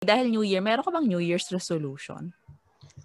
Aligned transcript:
dahil 0.00 0.32
New 0.32 0.40
Year, 0.40 0.64
meron 0.64 0.80
ka 0.80 0.88
bang 0.88 1.04
New 1.04 1.20
Year's 1.20 1.52
resolution? 1.52 2.32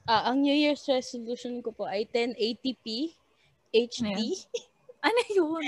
Ah, 0.07 0.31
ang 0.31 0.40
New 0.40 0.55
Year's 0.55 0.88
resolution 0.88 1.60
ko 1.60 1.75
po 1.75 1.83
ay 1.83 2.07
1080p 2.07 3.11
HD. 3.75 4.20
Ano 5.04 5.21
yun? 5.28 5.66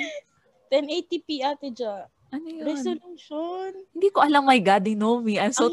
1080p 0.71 1.29
ate 1.51 1.67
Ja. 1.75 2.07
Ano 2.31 2.47
yun? 2.47 2.63
Resolution. 2.63 3.71
Hindi 3.91 4.07
ko 4.11 4.23
alam, 4.23 4.47
my 4.47 4.59
God, 4.63 4.87
they 4.87 4.95
know 4.95 5.19
me. 5.19 5.35
I'm 5.35 5.51
so, 5.51 5.67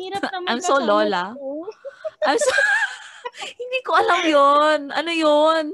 I'm 0.46 0.62
so 0.62 0.78
lola. 0.82 1.34
I'm 2.26 2.38
so, 2.38 2.50
hindi 3.62 3.78
ko 3.86 3.94
alam 3.94 4.20
yun. 4.26 4.78
Ano 4.90 5.10
yun? 5.14 5.64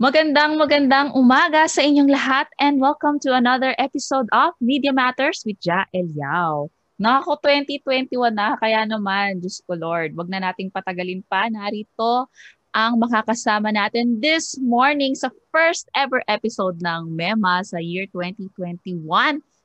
Magandang 0.00 0.56
magandang 0.56 1.12
umaga 1.12 1.68
sa 1.68 1.84
inyong 1.84 2.08
lahat 2.08 2.48
and 2.56 2.80
welcome 2.80 3.20
to 3.20 3.36
another 3.36 3.76
episode 3.76 4.24
of 4.32 4.56
Media 4.56 4.96
Matters 4.96 5.44
with 5.44 5.60
Ja 5.60 5.84
Eliao. 5.92 6.72
Nakako 6.96 7.36
2021 7.44 8.32
na, 8.32 8.56
kaya 8.56 8.88
naman, 8.88 9.44
Diyos 9.44 9.60
ko 9.60 9.76
Lord, 9.76 10.16
wag 10.16 10.32
na 10.32 10.40
nating 10.40 10.72
patagalin 10.72 11.20
pa. 11.28 11.52
Narito 11.52 12.32
ang 12.72 12.96
makakasama 12.96 13.76
natin 13.76 14.24
this 14.24 14.56
morning 14.56 15.12
sa 15.12 15.28
first 15.52 15.84
ever 15.92 16.24
episode 16.32 16.80
ng 16.80 17.12
MEMA 17.12 17.60
sa 17.60 17.76
year 17.76 18.08
2021. 18.08 19.04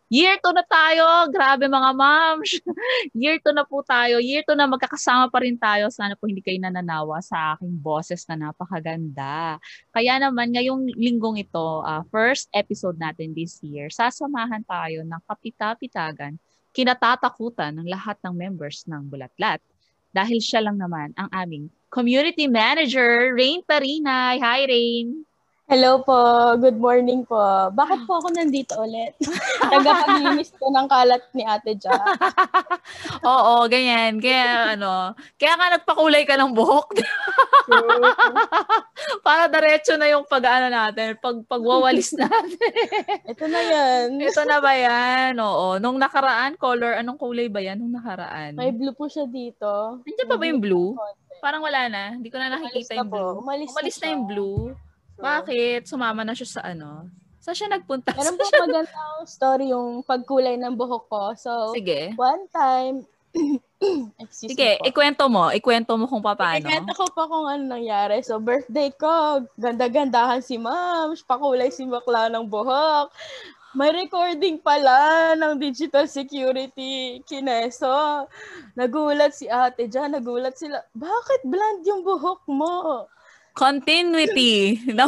Year 0.05 0.38
2 0.38 0.54
na 0.54 0.62
tayo! 0.62 1.34
Grabe 1.34 1.66
mga 1.66 1.91
moms! 1.98 2.62
year 3.18 3.41
2 3.41 3.58
na 3.58 3.66
po 3.66 3.82
tayo. 3.82 4.22
Year 4.22 4.45
2 4.45 4.54
na 4.54 4.70
magkakasama 4.70 5.34
pa 5.34 5.41
rin 5.41 5.58
tayo. 5.58 5.90
Sana 5.90 6.14
po 6.14 6.30
hindi 6.30 6.45
kayo 6.45 6.62
nananawa 6.62 7.26
sa 7.26 7.58
aking 7.58 7.73
boses 7.81 8.22
na 8.30 8.38
napakaganda. 8.38 9.58
Kaya 9.90 10.22
naman 10.22 10.54
ngayong 10.54 10.94
linggong 10.94 11.41
ito, 11.41 11.81
uh, 11.81 12.05
first 12.14 12.54
episode 12.54 13.02
natin 13.02 13.34
this 13.34 13.58
year, 13.66 13.90
sasamahan 13.90 14.62
tayo 14.70 15.02
ng 15.02 15.22
kapita-pitagan, 15.26 16.38
kinatatakutan 16.70 17.73
ng 17.81 17.90
lahat 17.90 18.22
ng 18.22 18.34
members 18.38 18.86
ng 18.86 19.09
Bulatlat. 19.09 19.58
Dahil 20.14 20.38
siya 20.38 20.70
lang 20.70 20.78
naman 20.78 21.17
ang 21.17 21.33
aming 21.33 21.73
community 21.89 22.45
manager, 22.45 23.33
Rain 23.33 23.66
Parinay. 23.66 24.38
Hi, 24.38 24.70
Rain! 24.70 25.26
Hello 25.66 25.97
po. 25.97 26.13
Good 26.61 26.77
morning 26.77 27.25
po. 27.25 27.41
Bakit 27.73 28.05
po 28.05 28.21
ako 28.21 28.38
nandito 28.38 28.77
ulit? 28.77 29.17
Tagapaglinis 29.66 30.53
ko 30.53 30.69
ng 30.69 30.85
kalat 30.85 31.25
ni 31.33 31.41
Ate 31.41 31.73
Ja. 31.81 31.97
Oo, 33.33 33.66
ganyan. 33.66 34.21
Kaya 34.21 34.77
ano, 34.77 35.17
kaya 35.41 35.58
nga 35.58 35.73
nagpakulay 35.73 36.21
ka 36.21 36.38
ng 36.38 36.53
buhok. 36.53 37.02
Para 39.25 39.49
diretso 39.49 39.97
na 39.97 40.05
yung 40.05 40.30
pag-ano 40.30 40.69
natin, 40.69 41.17
pag 41.17 41.33
pagwawalis 41.49 42.13
natin. 42.13 42.69
Ito 43.25 43.49
na 43.49 43.61
yan. 43.66 44.21
Ito 44.21 44.45
na 44.45 44.61
ba 44.61 44.69
yan? 44.69 45.33
Oo. 45.41 45.81
Nung 45.81 45.97
nakaraan, 45.97 46.61
color, 46.61 47.02
anong 47.02 47.17
kulay 47.17 47.49
ba 47.49 47.66
yan? 47.66 47.81
Nung 47.81 47.97
nakaraan. 47.97 48.53
May 48.53 48.69
blue 48.69 48.93
po 48.93 49.09
siya 49.09 49.25
dito. 49.25 49.97
Nandiyan 50.05 50.30
pa 50.30 50.38
ba 50.38 50.45
yung 50.45 50.61
blue? 50.61 50.93
Parang 51.41 51.66
wala 51.66 51.89
na. 51.89 52.13
Hindi 52.13 52.30
ko 52.30 52.38
na 52.38 52.53
nakikita 52.53 52.93
Umalis 52.93 52.93
na 52.93 53.02
yung 53.02 53.09
po. 53.09 53.17
blue. 53.17 53.33
Umalis 53.41 53.66
na 53.66 53.73
Umalis 53.73 53.95
na 53.97 53.97
siya. 53.97 54.13
yung 54.13 54.25
blue. 54.30 54.61
Bakit? 55.19 55.88
Sumama 55.88 56.21
na 56.27 56.35
siya 56.35 56.59
sa 56.59 56.61
ano? 56.63 57.08
Saan 57.39 57.55
siya 57.55 57.69
nagpunta? 57.69 58.09
Meron 58.17 58.35
po 58.41 58.45
magandang 58.66 58.89
story 59.30 59.69
yung 59.69 60.02
pagkulay 60.02 60.58
ng 60.58 60.73
buhok 60.73 61.05
ko. 61.05 61.23
So, 61.38 61.77
Sige. 61.77 62.17
one 62.17 62.49
time, 62.49 63.05
excuse 64.23 64.49
Sige, 64.49 64.75
me 64.75 64.81
po. 64.81 64.86
ikwento 64.89 65.23
mo. 65.30 65.53
Ikwento 65.53 65.93
mo 65.93 66.09
kung 66.09 66.25
paano. 66.25 66.66
Ikita 66.66 66.91
ko 66.97 67.05
pa 67.13 67.23
kung 67.30 67.45
ano 67.45 67.63
nangyari. 67.77 68.25
So, 68.25 68.41
birthday 68.41 68.89
ko, 68.97 69.45
ganda-gandahan 69.61 70.41
si 70.41 70.58
ma'am, 70.58 71.13
pakulay 71.30 71.69
si 71.69 71.86
bakla 71.86 72.33
ng 72.33 72.49
buhok. 72.49 73.13
May 73.75 73.91
recording 73.91 74.58
pala 74.58 75.36
ng 75.36 75.59
digital 75.59 76.08
security 76.08 77.19
kineso. 77.27 78.23
Nagulat 78.73 79.36
si 79.36 79.52
ate 79.52 79.91
dyan, 79.91 80.16
nagulat 80.16 80.55
sila. 80.55 80.80
Bakit 80.95 81.43
blonde 81.43 81.83
yung 81.83 82.02
buhok 82.02 82.41
mo? 82.47 83.05
Continuity. 83.55 84.77
Na- 84.98 85.08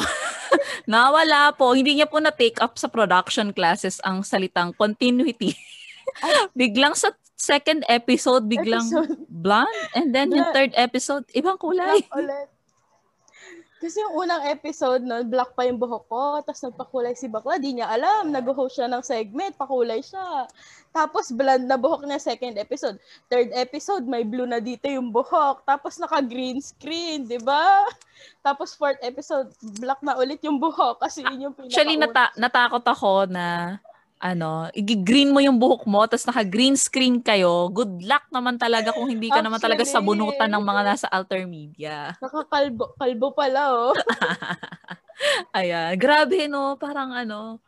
Nawala 0.87 1.51
po. 1.53 1.75
Hindi 1.75 1.99
niya 1.99 2.07
po 2.07 2.17
na-take 2.17 2.57
up 2.63 2.79
sa 2.79 2.87
production 2.87 3.51
classes 3.51 3.99
ang 4.01 4.23
salitang 4.23 4.71
continuity. 4.73 5.51
biglang 6.57 6.95
sa 6.95 7.11
second 7.35 7.83
episode, 7.85 8.47
biglang 8.47 8.87
Episode. 8.87 9.19
blonde. 9.29 9.81
And 9.93 10.15
then 10.15 10.31
yung 10.31 10.49
third 10.55 10.73
episode, 10.73 11.27
ibang 11.35 11.59
kulay. 11.59 12.01
Black 12.01 12.15
ulit. 12.15 12.47
Kasi 13.77 14.01
yung 14.01 14.25
unang 14.25 14.41
episode, 14.49 15.05
no, 15.05 15.21
black 15.21 15.53
pa 15.53 15.69
yung 15.69 15.77
buhok 15.77 16.09
ko, 16.09 16.41
tapos 16.41 16.65
nagpakulay 16.65 17.13
si 17.13 17.29
bakla, 17.29 17.61
di 17.61 17.77
niya 17.77 17.93
alam, 17.93 18.33
nag-host 18.33 18.81
siya 18.81 18.89
ng 18.89 19.05
segment, 19.05 19.53
pakulay 19.53 20.01
siya. 20.01 20.49
Tapos 20.89 21.29
blonde 21.29 21.69
na 21.69 21.77
buhok 21.77 22.09
niya 22.09 22.17
second 22.17 22.57
episode. 22.57 22.97
Third 23.29 23.53
episode, 23.53 24.09
may 24.09 24.25
blue 24.25 24.49
na 24.49 24.57
dito 24.57 24.89
yung 24.89 25.13
buhok, 25.13 25.61
tapos 25.61 26.01
naka-green 26.01 26.57
screen, 26.57 27.29
di 27.29 27.37
ba? 27.37 27.85
Tapos 28.41 28.73
fourth 28.73 28.97
episode, 29.05 29.53
black 29.77 30.01
na 30.01 30.17
ulit 30.17 30.41
yung 30.41 30.57
buhok 30.57 30.97
kasi 30.97 31.21
yun 31.21 31.49
yung 31.49 31.53
pinaka 31.53 31.69
Actually, 31.69 31.97
nata- 32.01 32.33
natakot 32.33 32.81
ako 32.81 33.29
na 33.29 33.77
ano, 34.17 34.69
i-green 34.73 35.29
mo 35.29 35.37
yung 35.37 35.61
buhok 35.61 35.85
mo, 35.85 36.01
tapos 36.09 36.25
naka-green 36.25 36.73
screen 36.73 37.21
kayo, 37.21 37.69
good 37.69 38.01
luck 38.01 38.25
naman 38.33 38.57
talaga 38.57 38.89
kung 38.93 39.09
hindi 39.09 39.29
ka 39.29 39.45
naman 39.45 39.61
talaga 39.61 39.85
Actually. 39.85 40.01
sabunutan 40.01 40.49
ng 40.49 40.63
mga 40.65 40.81
nasa 40.81 41.07
alter 41.13 41.45
media. 41.45 42.17
Nakakalbo 42.17 42.97
kalbo 42.97 43.27
pala, 43.37 43.61
oh. 43.73 43.93
Ayan. 45.57 45.97
Grabe, 45.97 46.49
no? 46.49 46.77
Parang 46.77 47.13
ano, 47.13 47.61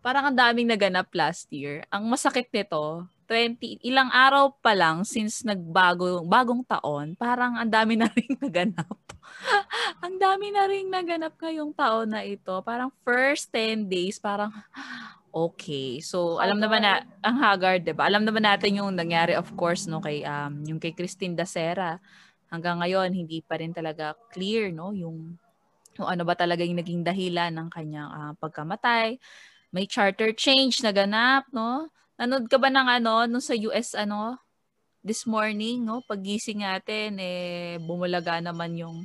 parang 0.00 0.32
ang 0.32 0.36
daming 0.36 0.68
naganap 0.68 1.08
last 1.12 1.48
year. 1.52 1.84
Ang 1.92 2.08
masakit 2.08 2.48
nito, 2.48 3.04
20, 3.28 3.84
ilang 3.86 4.10
araw 4.10 4.50
pa 4.58 4.74
lang 4.74 5.06
since 5.06 5.46
nagbago, 5.46 6.26
bagong 6.26 6.66
taon, 6.66 7.14
parang 7.14 7.54
ang 7.54 7.70
dami 7.70 7.94
na 7.94 8.10
rin 8.10 8.34
naganap. 8.42 8.98
ang 10.02 10.16
dami 10.18 10.50
na 10.50 10.66
rin 10.66 10.90
naganap 10.90 11.38
ngayong 11.38 11.70
taon 11.76 12.10
na 12.10 12.26
ito. 12.26 12.58
Parang 12.66 12.90
first 13.06 13.52
10 13.54 13.86
days, 13.86 14.18
parang 14.18 14.50
okay. 15.30 16.02
So, 16.02 16.38
alam 16.42 16.58
naman 16.58 16.82
na, 16.82 17.06
ang 17.22 17.38
Haggard, 17.38 17.86
di 17.86 17.94
ba? 17.94 18.06
Alam 18.06 18.26
naman 18.26 18.44
natin 18.44 18.78
yung 18.78 18.94
nangyari, 18.94 19.34
of 19.34 19.50
course, 19.54 19.86
no, 19.86 20.02
kay, 20.02 20.22
um, 20.26 20.62
yung 20.66 20.78
kay 20.82 20.94
Christine 20.94 21.34
Dacera. 21.34 21.98
Hanggang 22.50 22.82
ngayon, 22.82 23.14
hindi 23.14 23.40
pa 23.42 23.58
rin 23.58 23.70
talaga 23.70 24.18
clear, 24.34 24.74
no, 24.74 24.90
yung 24.90 25.38
kung 25.94 26.08
ano 26.08 26.22
ba 26.24 26.32
talaga 26.32 26.62
yung 26.64 26.78
naging 26.80 27.02
dahilan 27.04 27.50
ng 27.52 27.68
kanyang 27.68 28.10
ah, 28.10 28.32
pagkamatay. 28.38 29.20
May 29.70 29.84
charter 29.84 30.32
change 30.34 30.80
na 30.80 30.90
ganap, 30.96 31.46
no? 31.52 31.90
Nanood 32.16 32.48
ka 32.48 32.56
ba 32.56 32.72
ng 32.72 32.88
ano, 33.00 33.28
nung 33.28 33.42
sa 33.44 33.54
US, 33.68 33.92
ano, 33.94 34.40
this 35.04 35.24
morning, 35.28 35.84
no? 35.84 36.00
Pagising 36.04 36.64
natin, 36.64 37.20
eh, 37.20 37.76
bumulaga 37.80 38.40
naman 38.40 38.76
yung 38.76 39.04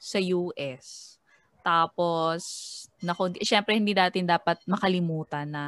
sa 0.00 0.16
US. 0.16 1.16
Tapos, 1.60 2.42
naku, 3.02 3.34
di- 3.34 3.44
syempre 3.44 3.76
hindi 3.76 3.92
natin 3.96 4.24
dapat 4.28 4.60
makalimutan 4.68 5.46
na 5.48 5.62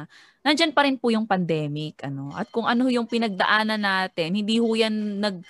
nandyan 0.45 0.71
pa 0.75 0.85
rin 0.85 0.99
po 0.99 1.09
yung 1.09 1.27
pandemic, 1.27 2.03
ano? 2.05 2.33
At 2.35 2.49
kung 2.51 2.67
ano 2.67 2.89
yung 2.91 3.07
pinagdaanan 3.07 3.79
natin, 3.79 4.35
hindi 4.37 4.59
ho 4.59 4.69
yan 4.75 5.21
nag 5.21 5.43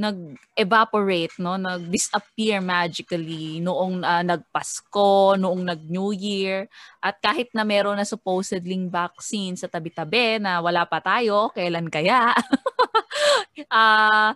nag-evaporate, 0.00 1.36
no? 1.42 1.60
Nag-disappear 1.60 2.62
magically 2.64 3.60
noong 3.60 4.00
ah, 4.00 4.24
nagpasko, 4.24 5.36
noong 5.36 5.66
nag-New 5.66 6.16
Year. 6.16 6.70
At 7.02 7.20
kahit 7.20 7.52
na 7.52 7.66
meron 7.68 8.00
na 8.00 8.06
supposedly 8.08 8.80
vaccine 8.88 9.60
sa 9.60 9.68
tabi-tabi 9.68 10.40
na 10.40 10.64
wala 10.64 10.88
pa 10.88 11.02
tayo, 11.02 11.52
kailan 11.52 11.92
kaya? 11.92 12.32
Ah, 13.68 14.32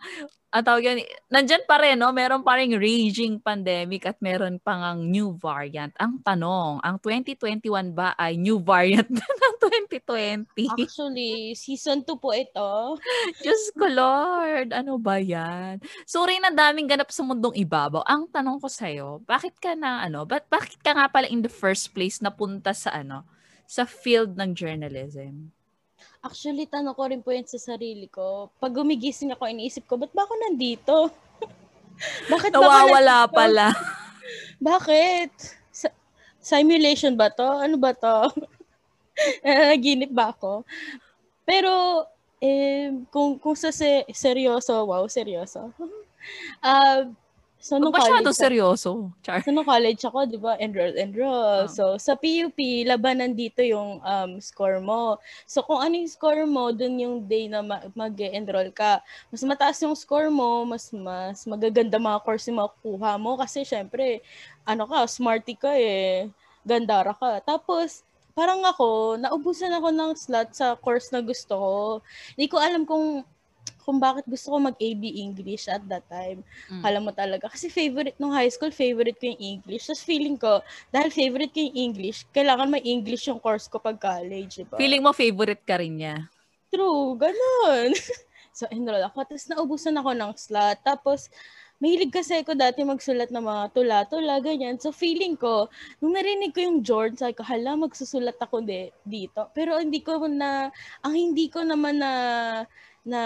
ang 0.54 0.62
tawag 0.62 0.86
yan, 0.86 1.02
nandyan 1.26 1.66
pa 1.66 1.82
rin, 1.82 1.98
no? 1.98 2.14
Meron 2.14 2.46
pa 2.46 2.54
rin 2.54 2.70
raging 2.78 3.42
pandemic 3.42 4.06
at 4.06 4.14
meron 4.22 4.62
pa 4.62 4.78
ngang 4.78 5.10
new 5.10 5.34
variant. 5.34 5.90
Ang 5.98 6.22
tanong, 6.22 6.78
ang 6.78 6.94
2021 7.02 7.90
ba 7.90 8.14
ay 8.14 8.38
new 8.38 8.62
variant 8.62 9.10
na 9.10 9.26
ng 9.42 9.54
2020? 10.46 10.46
Actually, 10.78 11.58
season 11.58 12.06
2 12.06 12.22
po 12.22 12.30
ito. 12.30 12.94
Diyos 13.42 13.74
ko, 13.74 13.90
Lord. 13.90 14.70
Ano 14.70 14.94
ba 14.94 15.18
yan? 15.18 15.82
So, 16.06 16.22
rin 16.22 16.46
ang 16.46 16.54
daming 16.54 16.86
ganap 16.86 17.10
sa 17.10 17.26
mundong 17.26 17.58
ibabaw. 17.58 18.06
Ang 18.06 18.30
tanong 18.30 18.62
ko 18.62 18.70
sa'yo, 18.70 19.26
bakit 19.26 19.58
ka 19.58 19.74
na, 19.74 20.06
ano, 20.06 20.22
ba, 20.22 20.38
bakit 20.38 20.78
ka 20.86 20.94
nga 20.94 21.10
pala 21.10 21.26
in 21.26 21.42
the 21.42 21.50
first 21.50 21.90
place 21.90 22.22
napunta 22.22 22.70
sa, 22.70 22.94
ano, 22.94 23.26
sa 23.66 23.82
field 23.82 24.38
ng 24.38 24.54
journalism? 24.54 25.50
Actually, 26.24 26.64
tanong 26.64 26.96
ko 26.96 27.04
rin 27.04 27.20
po 27.20 27.36
yan 27.36 27.44
sa 27.44 27.60
sarili 27.60 28.08
ko. 28.08 28.48
Pag 28.56 28.72
gumigising 28.72 29.36
ako, 29.36 29.44
iniisip 29.44 29.84
ko, 29.84 30.00
ba't 30.00 30.08
ba 30.16 30.24
ako 30.24 30.34
nandito? 30.40 30.94
Bakit 32.32 32.56
ba 32.56 32.58
ako 32.58 32.64
Nawawala 32.64 33.16
nandito? 33.28 33.36
pala. 33.36 33.66
Bakit? 34.72 35.32
Sa- 35.68 35.92
simulation 36.40 37.12
ba 37.12 37.28
to? 37.28 37.44
Ano 37.44 37.76
ba 37.76 37.92
to? 37.92 38.32
Nanaginip 39.44 40.16
ba 40.16 40.32
ako? 40.32 40.64
Pero, 41.44 42.08
eh, 42.40 42.88
kung, 43.12 43.36
kung 43.36 43.52
sa 43.52 43.68
se- 43.68 44.08
seryoso, 44.08 44.72
wow, 44.88 45.04
seryoso. 45.04 45.76
Ah, 46.64 47.04
So, 47.64 47.80
Huwag 47.80 47.88
nung 47.88 47.96
masyado 47.96 48.28
college, 48.28 48.44
seryoso. 48.44 49.08
Char. 49.24 49.40
so, 49.40 49.48
nung 49.48 49.64
college 49.64 50.04
ako, 50.04 50.28
di 50.28 50.36
ba, 50.36 50.52
enroll, 50.60 50.92
enroll. 51.00 51.64
Ah. 51.64 51.72
So, 51.72 51.96
sa 51.96 52.12
PUP, 52.12 52.60
labanan 52.84 53.32
dito 53.32 53.64
yung 53.64 54.04
um, 54.04 54.36
score 54.36 54.84
mo. 54.84 55.16
So, 55.48 55.64
kung 55.64 55.80
ano 55.80 55.96
yung 55.96 56.12
score 56.12 56.44
mo, 56.44 56.76
dun 56.76 57.00
yung 57.00 57.24
day 57.24 57.48
na 57.48 57.64
ma- 57.64 57.88
mag-enroll 57.96 58.68
ka. 58.68 59.00
Mas 59.32 59.40
mataas 59.48 59.80
yung 59.80 59.96
score 59.96 60.28
mo, 60.28 60.68
mas 60.68 60.92
mas 60.92 61.48
magaganda 61.48 61.96
mga 61.96 62.20
course 62.20 62.52
yung 62.52 62.60
makukuha 62.60 63.16
mo. 63.16 63.40
Kasi, 63.40 63.64
syempre, 63.64 64.20
ano 64.68 64.84
ka, 64.84 65.08
smarty 65.08 65.56
ka 65.56 65.72
eh. 65.72 66.28
Gandara 66.68 67.16
ka. 67.16 67.40
Tapos, 67.48 68.04
parang 68.36 68.60
ako, 68.60 69.16
naubusan 69.16 69.72
ako 69.72 69.88
ng 69.88 70.12
slot 70.20 70.52
sa 70.52 70.76
course 70.76 71.08
na 71.16 71.24
gusto 71.24 71.56
ko. 71.56 71.74
Hindi 72.36 72.46
ko 72.52 72.60
alam 72.60 72.84
kung 72.84 73.24
kung 73.84 74.00
bakit 74.00 74.24
gusto 74.24 74.56
ko 74.56 74.56
mag-AB 74.64 75.02
English 75.20 75.68
at 75.68 75.84
that 75.92 76.02
time. 76.08 76.40
Mm. 76.72 76.80
Kala 76.80 76.98
mo 77.04 77.10
talaga. 77.12 77.52
Kasi 77.52 77.68
favorite 77.68 78.16
nung 78.16 78.32
high 78.32 78.48
school, 78.48 78.72
favorite 78.72 79.20
ko 79.20 79.28
yung 79.28 79.60
English. 79.60 79.92
Tapos 79.92 80.02
feeling 80.02 80.40
ko, 80.40 80.64
dahil 80.88 81.12
favorite 81.12 81.52
ko 81.52 81.60
yung 81.60 81.76
English, 81.92 82.24
kailangan 82.32 82.72
may 82.72 82.80
English 82.80 83.28
yung 83.28 83.38
course 83.38 83.68
ko 83.68 83.76
pag 83.76 84.00
college, 84.00 84.64
diba? 84.64 84.80
Feeling 84.80 85.04
mo 85.04 85.12
favorite 85.12 85.60
ka 85.68 85.76
rin 85.76 86.00
niya. 86.00 86.16
True, 86.72 87.14
ganun. 87.20 87.92
so, 88.56 88.64
enroll 88.72 89.04
ako. 89.04 89.28
Tapos 89.28 89.46
naubusan 89.52 90.00
ako 90.00 90.10
ng 90.16 90.32
slot. 90.32 90.80
Tapos, 90.80 91.28
mahilig 91.76 92.08
kasi 92.08 92.40
ako 92.40 92.56
dati 92.56 92.80
magsulat 92.88 93.28
ng 93.28 93.44
mga 93.44 93.64
tula-tula, 93.76 94.40
ganyan. 94.40 94.80
So, 94.80 94.96
feeling 94.96 95.36
ko, 95.36 95.68
nung 96.00 96.16
narinig 96.16 96.56
ko 96.56 96.64
yung 96.64 96.80
George, 96.80 97.20
sabi 97.20 97.36
ko, 97.36 97.44
hala, 97.44 97.76
magsusulat 97.76 98.40
ako 98.40 98.64
de, 98.64 98.88
dito. 99.04 99.52
Pero 99.52 99.76
hindi 99.76 100.00
ko 100.00 100.24
na, 100.24 100.72
ang 101.04 101.14
hindi 101.14 101.52
ko 101.52 101.60
naman 101.60 102.00
na, 102.00 102.12
na 103.04 103.22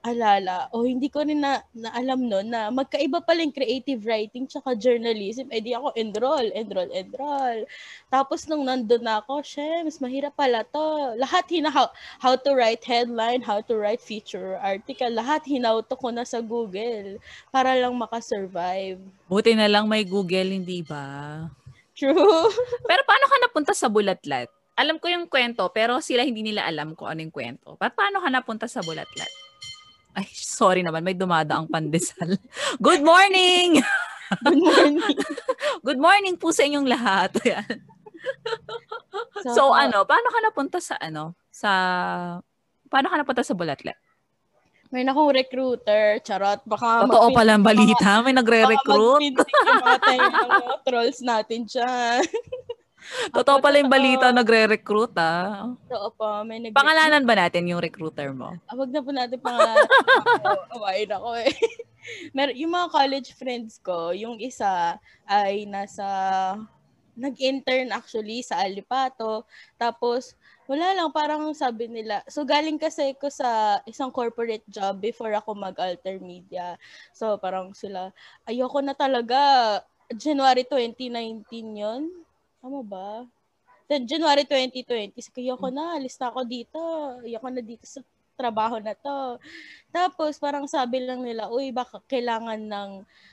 alala 0.00 0.72
o 0.72 0.84
hindi 0.88 1.12
ko 1.12 1.20
rin 1.20 1.44
na, 1.44 1.60
na 1.76 1.92
alam 1.92 2.24
noon 2.24 2.48
na 2.48 2.72
magkaiba 2.72 3.20
pala 3.20 3.44
yung 3.44 3.52
creative 3.52 4.00
writing 4.08 4.48
tsaka 4.48 4.72
journalism. 4.72 5.48
Eh 5.52 5.60
di 5.60 5.76
ako 5.76 5.92
enroll, 5.96 6.48
enroll, 6.56 6.88
enroll. 6.88 7.68
Tapos 8.08 8.48
nung 8.48 8.64
nandun 8.64 9.04
na 9.04 9.20
ako, 9.20 9.44
shems, 9.44 10.00
mahirap 10.00 10.32
pala 10.32 10.64
to. 10.64 11.16
Lahat 11.20 11.44
hina 11.52 11.68
how, 11.68 11.92
how 12.16 12.32
to 12.32 12.56
write 12.56 12.80
headline, 12.84 13.44
how 13.44 13.60
to 13.60 13.76
write 13.76 14.00
feature 14.00 14.56
article, 14.60 15.12
lahat 15.12 15.44
hinauto 15.44 15.92
ko 15.96 16.08
na 16.08 16.24
sa 16.24 16.40
Google 16.40 17.20
para 17.52 17.76
lang 17.76 17.92
makasurvive. 17.96 19.00
Buti 19.28 19.52
na 19.52 19.68
lang 19.68 19.84
may 19.84 20.02
Google, 20.08 20.56
hindi 20.56 20.80
ba? 20.80 21.44
True. 21.92 22.48
Pero 22.88 23.02
paano 23.04 23.24
ka 23.28 23.36
napunta 23.44 23.72
sa 23.76 23.92
Bulatlat? 23.92 24.48
Alam 24.80 24.96
ko 24.96 25.12
yung 25.12 25.28
kwento, 25.28 25.68
pero 25.68 26.00
sila 26.00 26.24
hindi 26.24 26.40
nila 26.40 26.64
alam 26.64 26.96
kung 26.96 27.04
ano 27.04 27.20
yung 27.20 27.28
kwento. 27.28 27.76
Pa- 27.76 27.92
paano 27.92 28.24
ka 28.24 28.32
napunta 28.32 28.64
sa 28.64 28.80
Bulatlat? 28.80 29.28
Ay, 30.16 30.24
sorry 30.32 30.80
naman, 30.80 31.04
may 31.04 31.12
dumadaang 31.12 31.68
pandesal. 31.68 32.40
Good 32.80 33.04
morning! 33.04 33.84
Good 34.46 34.56
morning. 34.56 35.16
Good 35.86 36.00
morning 36.00 36.34
po 36.40 36.48
sa 36.48 36.64
inyong 36.64 36.88
lahat. 36.88 37.36
Ayan. 37.44 37.76
So, 39.52 39.76
ano, 39.76 40.08
paano 40.08 40.28
ka 40.32 40.38
napunta 40.40 40.78
sa 40.80 40.96
ano? 40.96 41.36
Sa 41.52 41.68
paano 42.88 43.12
ka 43.12 43.20
napunta 43.20 43.44
sa 43.44 43.52
Bulatlat? 43.52 44.00
May 44.90 45.04
akong 45.04 45.30
recruiter, 45.30 46.18
charot. 46.24 46.64
Baka 46.64 47.06
Totoo 47.06 47.30
magpin- 47.30 47.36
pala 47.36 47.52
ang 47.54 47.62
balita, 47.62 48.10
may 48.24 48.32
baka 48.32 48.38
nagre-recruit. 48.42 49.22
magpindig 49.22 49.50
yung 49.50 49.82
mga 49.84 49.98
tayo 50.00 50.20
ng 50.24 50.34
mga 50.40 50.74
trolls 50.82 51.18
natin 51.20 51.60
dyan. 51.68 52.22
Totoo 53.36 53.58
pala 53.58 53.82
yung 53.82 53.90
balita, 53.90 54.30
nagre-recruit 54.30 55.14
ah. 55.18 55.70
Oo 55.74 56.10
pa, 56.14 56.46
may 56.46 56.62
nag- 56.62 56.76
Pangalanan 56.76 57.26
ba 57.26 57.34
natin 57.36 57.66
yung 57.66 57.82
recruiter 57.82 58.30
mo? 58.30 58.54
Ah, 58.70 58.76
wag 58.78 58.90
na 58.90 59.00
po 59.02 59.10
natin 59.10 59.38
pangalanan. 59.42 59.88
Awain 60.78 61.10
ako 61.10 61.30
eh. 61.42 61.52
Mer 62.36 62.54
yung 62.56 62.72
mga 62.72 62.88
college 62.90 63.28
friends 63.36 63.82
ko, 63.82 64.14
yung 64.14 64.40
isa 64.40 64.96
ay 65.28 65.68
nasa 65.68 66.06
nag-intern 67.18 67.92
actually 67.92 68.40
sa 68.40 68.64
Alipato. 68.64 69.44
Tapos, 69.76 70.32
wala 70.64 70.94
lang, 70.96 71.10
parang 71.12 71.50
sabi 71.52 71.90
nila. 71.90 72.24
So, 72.30 72.46
galing 72.46 72.80
kasi 72.80 73.12
ko 73.18 73.28
sa 73.28 73.82
isang 73.84 74.08
corporate 74.08 74.64
job 74.70 75.02
before 75.02 75.34
ako 75.36 75.52
mag-alter 75.52 76.16
media. 76.22 76.80
So, 77.12 77.36
parang 77.36 77.76
sila, 77.76 78.14
ayoko 78.48 78.80
na 78.80 78.96
talaga. 78.96 79.38
January 80.10 80.66
2019 80.66 81.46
yon 81.76 82.02
Tama 82.60 82.84
ba? 82.84 83.24
Then, 83.90 84.06
January 84.06 84.46
2020, 84.46 85.18
sabi 85.18 85.50
ko, 85.50 85.66
na, 85.66 85.98
alis 85.98 86.14
na 86.20 86.30
ako 86.30 86.46
dito. 86.46 86.78
Ayoko 87.26 87.48
na 87.50 87.64
dito 87.64 87.82
sa 87.88 88.04
trabaho 88.38 88.78
na 88.78 88.94
to. 88.94 89.40
Tapos, 89.90 90.38
parang 90.38 90.68
sabi 90.70 91.02
lang 91.02 91.26
nila, 91.26 91.50
uy, 91.50 91.74
baka 91.74 91.98
kailangan 92.06 92.60
ng 92.60 92.90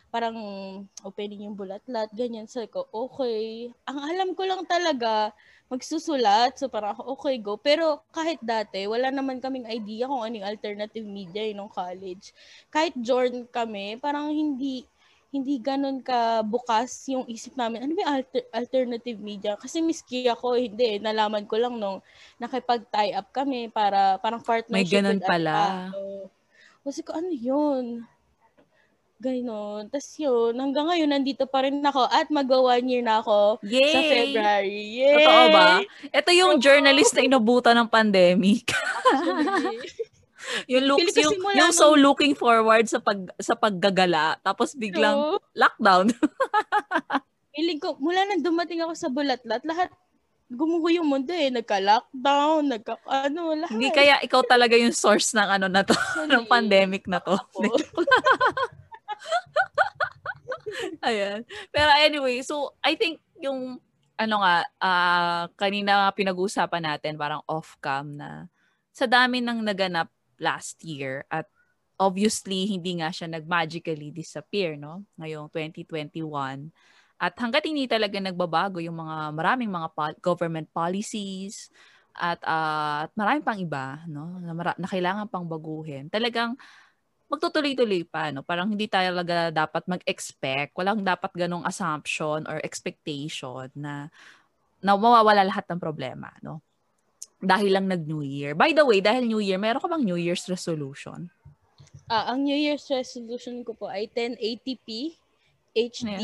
parang 0.10 0.38
opening 1.04 1.46
yung 1.46 1.54
bulatlat, 1.54 2.10
ganyan. 2.16 2.50
Sabi 2.50 2.72
ko, 2.72 2.90
okay. 2.90 3.70
Ang 3.86 4.00
alam 4.02 4.30
ko 4.34 4.48
lang 4.50 4.66
talaga, 4.66 5.36
magsusulat. 5.70 6.56
So, 6.58 6.72
parang 6.72 6.96
ako, 6.98 7.20
okay, 7.20 7.36
go. 7.38 7.60
Pero 7.60 8.02
kahit 8.10 8.42
dati, 8.42 8.88
wala 8.88 9.12
naman 9.12 9.44
kaming 9.44 9.70
idea 9.70 10.10
kung 10.10 10.24
anong 10.24 10.48
alternative 10.48 11.06
media 11.06 11.44
yun 11.46 11.62
nung 11.62 11.72
college. 11.72 12.32
Kahit 12.74 12.96
join 12.98 13.46
kami, 13.52 14.00
parang 14.00 14.32
hindi 14.32 14.88
hindi 15.28 15.60
ganun 15.60 16.00
ka 16.00 16.40
bukas 16.42 17.04
yung 17.12 17.28
isip 17.28 17.54
namin. 17.60 17.84
Ano 17.84 17.94
ba 18.00 18.16
alter- 18.16 18.48
alternative 18.56 19.20
media? 19.20 19.60
Kasi 19.60 19.84
miski 19.84 20.24
ako, 20.32 20.56
hindi. 20.56 20.98
eh. 20.98 21.00
Nalaman 21.04 21.44
ko 21.44 21.60
lang 21.60 21.76
nung 21.76 22.00
nakipag-tie 22.40 23.12
up 23.12 23.28
kami 23.36 23.68
para 23.68 24.16
parang 24.24 24.40
partnership 24.40 24.72
May 24.72 24.88
ganun 24.88 25.20
pala. 25.20 25.92
Alipato. 25.92 26.32
Kasi 26.88 27.00
ko, 27.04 27.12
ano 27.20 27.28
yun? 27.28 28.08
Ganon. 29.18 29.90
Tapos 29.90 30.14
yun, 30.22 30.54
hanggang 30.56 30.88
ngayon, 30.88 31.10
nandito 31.10 31.50
pa 31.50 31.66
rin 31.66 31.82
ako 31.82 32.06
at 32.06 32.30
magwa 32.30 32.78
one 32.78 32.86
year 32.86 33.02
na 33.04 33.20
ako 33.20 33.58
Yay! 33.66 33.90
sa 33.90 34.00
February. 34.00 34.82
Yay! 34.94 35.14
Totoo 35.18 35.44
ba? 35.52 35.68
Ito 36.14 36.30
yung 36.38 36.54
Oo. 36.56 36.62
journalist 36.62 37.18
na 37.18 37.26
inubutan 37.26 37.76
ng 37.82 37.90
pandemic. 37.90 38.70
Actually, 39.12 39.90
yung 40.72 40.86
look, 40.88 41.00
Feeling 41.02 41.42
ko 41.42 41.48
yung, 41.52 41.58
yung 41.58 41.74
so 41.74 41.94
nung- 41.94 42.04
looking 42.12 42.34
forward 42.34 42.88
sa 42.88 43.00
pag 43.02 43.20
sa 43.38 43.54
paggagala 43.58 44.40
tapos 44.42 44.74
biglang 44.74 45.16
true. 45.16 45.40
lockdown. 45.56 46.12
Feeling 47.58 47.82
ko, 47.82 47.98
mula 47.98 48.22
nang 48.26 48.46
dumating 48.46 48.86
ako 48.86 48.94
sa 48.94 49.10
Bulatlat, 49.10 49.66
lahat 49.66 49.90
gumuho 50.48 50.88
yung 50.88 51.08
mundo 51.08 51.36
eh. 51.36 51.52
Nagka-lockdown, 51.52 52.72
nagka, 52.72 52.96
ano, 53.04 53.52
lahat. 53.56 53.74
Hindi 53.76 53.92
kaya 53.92 54.24
ikaw 54.24 54.42
talaga 54.48 54.80
yung 54.80 54.96
source 54.96 55.36
ng 55.36 55.50
ano 55.60 55.68
na 55.68 55.84
to, 55.84 55.92
ng 56.30 56.48
Actually, 56.48 56.48
pandemic 56.48 57.04
na 57.10 57.20
to. 57.20 57.36
Ayan. 61.08 61.44
Pero 61.72 61.92
anyway, 62.00 62.40
so 62.44 62.78
I 62.80 62.96
think 62.96 63.20
yung 63.42 63.82
ano 64.18 64.36
nga, 64.42 64.56
ah, 64.82 65.44
kanina 65.60 66.10
pinag-uusapan 66.16 66.84
natin 66.96 67.20
parang 67.20 67.44
off-cam 67.46 68.18
na 68.18 68.50
sa 68.90 69.06
dami 69.06 69.46
ng 69.46 69.62
naganap 69.62 70.10
last 70.40 70.82
year 70.86 71.26
at 71.32 71.50
obviously 71.98 72.70
hindi 72.70 73.02
nga 73.02 73.10
siya 73.10 73.28
nag-magically 73.30 74.14
disappear, 74.14 74.78
no? 74.78 75.04
Ngayong 75.18 75.50
2021. 75.50 76.70
At 77.18 77.34
hanggat 77.42 77.66
hindi 77.66 77.90
talaga 77.90 78.22
nagbabago 78.22 78.78
yung 78.78 79.02
mga 79.02 79.34
maraming 79.34 79.74
mga 79.74 79.90
pol- 79.98 80.20
government 80.22 80.70
policies 80.70 81.74
at 82.14 82.38
ah, 82.46 83.10
at 83.10 83.12
marami 83.18 83.40
pang 83.42 83.58
iba, 83.58 84.06
no? 84.06 84.38
Na, 84.38 84.54
mara- 84.54 84.78
na 84.78 84.86
kailangan 84.90 85.26
pang 85.30 85.46
baguhin. 85.50 86.10
Talagang 86.14 86.54
magtutuloy-tuloy 87.28 88.08
pa, 88.08 88.32
no? 88.32 88.46
Parang 88.46 88.72
hindi 88.72 88.88
tayo 88.88 89.12
talaga 89.12 89.52
dapat 89.52 89.84
mag-expect. 89.90 90.72
Walang 90.78 91.04
dapat 91.04 91.32
ganong 91.36 91.66
assumption 91.68 92.48
or 92.48 92.62
expectation 92.64 93.68
na 93.76 94.08
na 94.82 94.94
mawawala 94.94 95.42
lahat 95.42 95.66
ng 95.70 95.82
problema, 95.82 96.30
no? 96.46 96.62
Dahil 97.38 97.78
lang 97.78 97.86
nag-New 97.86 98.26
Year. 98.26 98.58
By 98.58 98.74
the 98.74 98.82
way, 98.82 98.98
dahil 98.98 99.30
New 99.30 99.42
Year, 99.42 99.62
meron 99.62 99.82
ka 99.82 99.88
bang 99.90 100.02
New 100.02 100.18
Year's 100.18 100.50
resolution? 100.50 101.30
Ah, 102.10 102.34
ang 102.34 102.48
New 102.48 102.56
Year's 102.56 102.88
resolution 102.90 103.62
ko 103.62 103.78
po 103.78 103.92
ay 103.92 104.10
1080p 104.10 105.18
HD. 105.76 106.22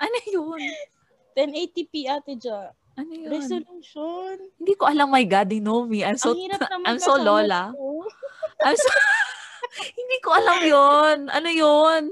Ano 0.00 0.18
yun? 0.30 0.62
1080p 1.36 1.94
ate 2.08 2.32
Jo. 2.40 2.72
Ano 2.96 3.12
yun? 3.12 3.32
Resolution. 3.32 4.36
Hindi 4.60 4.72
ko 4.76 4.84
alam, 4.84 5.08
my 5.08 5.24
God, 5.24 5.48
they 5.48 5.60
know 5.60 5.84
me. 5.88 6.04
I'm 6.04 6.20
so, 6.20 6.36
I'm 6.84 7.00
so 7.00 7.16
lola. 7.16 7.72
I'm 8.66 8.76
so, 8.76 8.88
hindi 9.98 10.16
ko 10.20 10.28
alam 10.36 10.60
yun. 10.60 11.16
Ano 11.32 11.48
yun? 11.48 12.02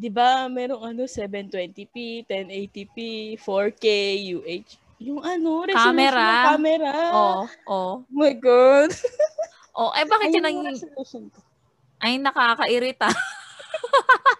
'Di 0.00 0.08
ba, 0.08 0.48
merong 0.48 0.96
ano 0.96 1.04
720p, 1.04 2.24
1080p, 2.24 2.96
4K, 3.36 3.86
UH. 4.32 4.79
Yung 5.00 5.24
ano, 5.24 5.64
resolution 5.64 5.96
Camera. 5.96 6.28
ng 6.28 6.44
camera. 6.52 6.92
Oh, 7.08 7.40
oh. 7.64 7.92
Oh 8.04 8.12
my 8.12 8.36
God. 8.36 8.92
Oh, 9.72 9.88
ay 9.96 10.04
bakit 10.04 10.28
yun 10.34 10.44
Ayun 10.44 10.66
ang, 10.76 10.76
ay 12.04 12.12
nakakairita. 12.20 13.08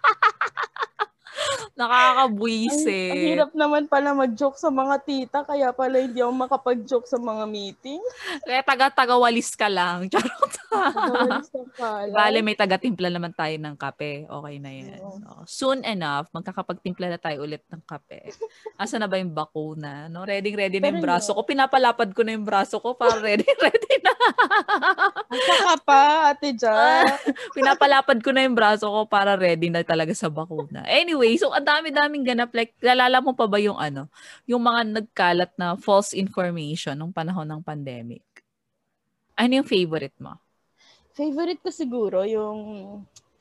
Nakakabwisit. 1.80 3.12
Ang 3.16 3.24
hirap 3.24 3.50
naman 3.56 3.88
pala 3.88 4.12
mag-joke 4.12 4.60
sa 4.60 4.68
mga 4.68 5.00
tita, 5.00 5.38
kaya 5.48 5.72
pala 5.72 5.96
hindi 5.96 6.20
ako 6.20 6.32
makapag-joke 6.36 7.08
sa 7.08 7.16
mga 7.16 7.48
meeting. 7.48 8.04
Kaya 8.44 8.60
taga-taga-walis 8.60 9.56
ka 9.56 9.72
lang. 9.72 10.04
Charot. 10.12 10.52
Pala. 11.80 12.12
Bale, 12.12 12.44
may 12.44 12.52
taga-timpla 12.52 13.08
naman 13.08 13.32
tayo 13.32 13.56
ng 13.56 13.74
kape. 13.80 14.28
Okay 14.28 14.56
na 14.60 14.70
yan. 14.70 15.00
So, 15.00 15.72
soon 15.72 15.80
enough, 15.88 16.28
magkakapagtimpla 16.36 17.16
na 17.16 17.18
tayo 17.18 17.48
ulit 17.48 17.64
ng 17.72 17.80
kape. 17.88 18.28
Asa 18.76 19.00
na 19.00 19.08
ba 19.08 19.16
yung 19.16 19.32
bakuna? 19.32 20.12
No? 20.12 20.28
Ready, 20.28 20.52
ready 20.52 20.78
na 20.84 20.92
yung 20.92 21.00
braso 21.00 21.32
ko. 21.32 21.48
Pinapalapad 21.48 22.12
ko 22.12 22.20
na 22.20 22.36
yung 22.36 22.44
braso 22.44 22.76
ko 22.76 22.92
para 22.92 23.16
ready, 23.26 23.48
ready 23.56 23.94
na. 24.04 24.12
Asa 25.32 25.54
ka 25.64 25.76
pa, 25.80 26.02
ate 26.36 26.52
Ja. 26.60 27.06
Pinapalapad 27.56 28.20
ko 28.20 28.36
na 28.36 28.44
yung 28.44 28.58
braso 28.58 28.84
ko 28.84 29.08
para 29.08 29.38
ready 29.38 29.72
na 29.72 29.80
talaga 29.80 30.12
sa 30.12 30.28
bakuna. 30.28 30.84
Anyway, 30.84 31.38
so 31.40 31.54
ang 31.54 31.64
dami-daming 31.70 32.26
ganap. 32.26 32.50
Like, 32.50 32.74
lalala 32.82 33.22
mo 33.22 33.30
pa 33.38 33.46
ba 33.46 33.62
yung 33.62 33.78
ano, 33.78 34.10
yung 34.50 34.62
mga 34.66 34.80
nagkalat 34.90 35.52
na 35.54 35.78
false 35.78 36.12
information 36.18 36.98
nung 36.98 37.14
panahon 37.14 37.46
ng 37.46 37.62
pandemic? 37.62 38.26
Ano 39.38 39.62
yung 39.62 39.68
favorite 39.68 40.18
mo? 40.18 40.34
Favorite 41.14 41.62
ko 41.62 41.70
siguro 41.70 42.26
yung 42.26 42.58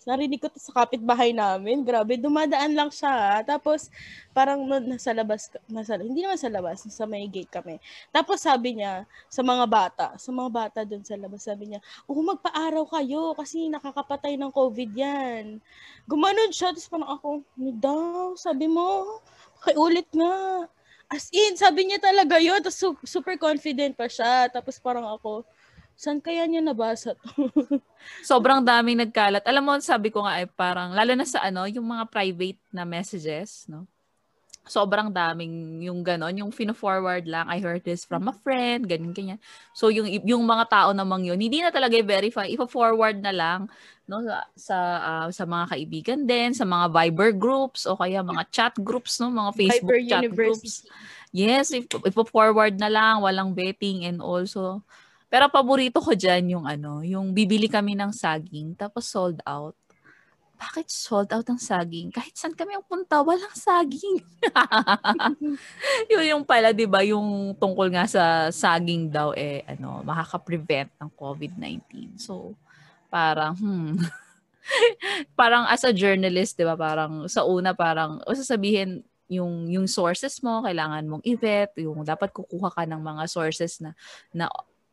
narinig 0.08 0.40
ko 0.40 0.48
to 0.48 0.60
sa 0.60 0.84
kapitbahay 0.84 1.36
namin. 1.36 1.84
Grabe, 1.84 2.16
dumadaan 2.16 2.72
lang 2.72 2.92
siya. 2.94 3.44
Tapos, 3.44 3.92
parang 4.32 4.64
na- 4.64 4.80
nasa 4.84 5.12
labas, 5.12 5.52
nasa, 5.68 6.00
hindi 6.00 6.24
naman 6.24 6.40
sa 6.40 6.48
labas, 6.48 6.88
sa 6.88 7.04
may 7.04 7.28
gate 7.28 7.52
kami. 7.52 7.82
Tapos 8.14 8.40
sabi 8.44 8.80
niya, 8.80 9.04
sa 9.28 9.44
mga 9.44 9.66
bata, 9.68 10.08
sa 10.16 10.30
mga 10.32 10.50
bata 10.50 10.80
doon 10.88 11.04
sa 11.04 11.20
labas, 11.20 11.44
sabi 11.44 11.74
niya, 11.76 11.80
oh, 12.08 12.22
magpa-araw 12.24 12.88
kayo 12.88 13.36
kasi 13.36 13.68
nakakapatay 13.68 14.40
ng 14.40 14.52
COVID 14.54 14.92
yan. 14.96 15.60
Gumanon 16.08 16.52
siya, 16.56 16.72
tapos 16.72 16.88
parang 16.88 17.12
ako, 17.20 17.28
ano 17.44 17.72
daw, 17.76 18.38
sabi 18.40 18.66
mo, 18.72 19.20
pakiulit 19.60 20.08
nga. 20.16 20.66
As 21.10 21.26
in, 21.34 21.58
sabi 21.58 21.90
niya 21.90 21.98
talaga 21.98 22.38
yun, 22.38 22.62
tapos 22.62 22.78
su- 22.78 23.02
super 23.02 23.34
confident 23.36 23.98
pa 23.98 24.06
siya. 24.06 24.46
Tapos 24.54 24.78
parang 24.78 25.10
ako, 25.10 25.42
saan 26.00 26.24
kaya 26.24 26.48
niya 26.48 26.64
nabasa 26.64 27.12
to? 27.20 27.52
Sobrang 28.24 28.64
daming 28.64 29.04
nagkalat. 29.04 29.44
Alam 29.44 29.64
mo, 29.68 29.72
sabi 29.84 30.08
ko 30.08 30.24
nga 30.24 30.40
ay 30.40 30.48
parang, 30.48 30.96
lalo 30.96 31.12
na 31.12 31.28
sa 31.28 31.44
ano, 31.44 31.68
yung 31.68 31.92
mga 31.92 32.08
private 32.08 32.60
na 32.72 32.88
messages, 32.88 33.68
no? 33.68 33.84
Sobrang 34.64 35.12
daming 35.12 35.82
yung 35.84 36.00
ganon, 36.06 36.40
yung 36.40 36.54
fino-forward 36.56 37.26
lang, 37.28 37.50
I 37.52 37.60
heard 37.60 37.84
this 37.84 38.06
from 38.06 38.30
a 38.32 38.36
friend, 38.46 38.86
ganyan, 38.88 39.12
ganyan. 39.12 39.40
So, 39.76 39.90
yung, 39.90 40.08
yung 40.24 40.46
mga 40.46 40.72
tao 40.72 40.90
namang 40.96 41.26
yun, 41.26 41.42
hindi 41.42 41.60
na 41.60 41.74
talaga 41.74 41.98
i-verify, 42.00 42.48
ipa-forward 42.48 43.20
na 43.20 43.34
lang, 43.34 43.60
no, 44.08 44.24
sa, 44.24 44.38
sa, 44.56 44.78
ah, 45.04 45.28
sa 45.34 45.44
mga 45.44 45.66
kaibigan 45.74 46.20
din, 46.24 46.56
sa 46.56 46.64
mga 46.64 46.96
Viber 46.96 47.34
groups, 47.36 47.84
o 47.90 47.98
kaya 48.00 48.24
mga 48.24 48.44
chat 48.54 48.74
groups, 48.80 49.20
no, 49.20 49.34
mga 49.34 49.52
Facebook 49.58 50.00
Viber 50.00 50.00
chat 50.06 50.24
University. 50.24 50.38
groups. 50.38 50.72
Yes, 51.34 51.66
if, 51.76 51.90
ipo-forward 51.92 52.78
na 52.78 52.88
lang, 52.88 53.20
walang 53.20 53.52
betting 53.52 54.06
and 54.06 54.24
also. 54.24 54.86
Pero 55.30 55.46
paborito 55.48 56.02
ko 56.02 56.18
dyan 56.18 56.58
yung 56.58 56.66
ano, 56.66 57.06
yung 57.06 57.32
bibili 57.38 57.70
kami 57.70 57.94
ng 57.94 58.10
saging, 58.10 58.74
tapos 58.74 59.06
sold 59.06 59.38
out. 59.46 59.78
Bakit 60.60 60.92
sold 60.92 61.32
out 61.32 61.48
ang 61.48 61.62
saging? 61.62 62.12
Kahit 62.12 62.36
saan 62.36 62.52
kami 62.52 62.76
ang 62.76 62.84
punta, 62.84 63.24
walang 63.24 63.56
saging. 63.56 64.20
yun 66.12 66.26
yung 66.28 66.44
pala, 66.44 66.76
di 66.76 66.84
ba, 66.84 67.00
yung 67.06 67.56
tungkol 67.56 67.88
nga 67.94 68.04
sa 68.10 68.52
saging 68.52 69.08
daw, 69.08 69.32
eh, 69.38 69.64
ano, 69.70 70.04
makaka-prevent 70.04 70.92
ng 71.00 71.10
COVID-19. 71.16 72.20
So, 72.20 72.58
parang, 73.08 73.56
hmm. 73.56 74.04
parang 75.40 75.64
as 75.72 75.88
a 75.88 75.96
journalist, 75.96 76.60
di 76.60 76.68
ba, 76.68 76.76
parang 76.76 77.30
sa 77.32 77.48
una, 77.48 77.72
parang, 77.72 78.20
o 78.28 78.36
sasabihin, 78.36 79.06
yung 79.30 79.70
yung 79.70 79.86
sources 79.86 80.42
mo 80.42 80.66
kailangan 80.66 81.06
mong 81.06 81.22
i-vet 81.22 81.78
yung 81.78 82.02
dapat 82.02 82.34
kukuha 82.34 82.74
ka 82.74 82.84
ng 82.90 82.98
mga 82.98 83.24
sources 83.30 83.78
na 83.78 83.94
na 84.34 84.50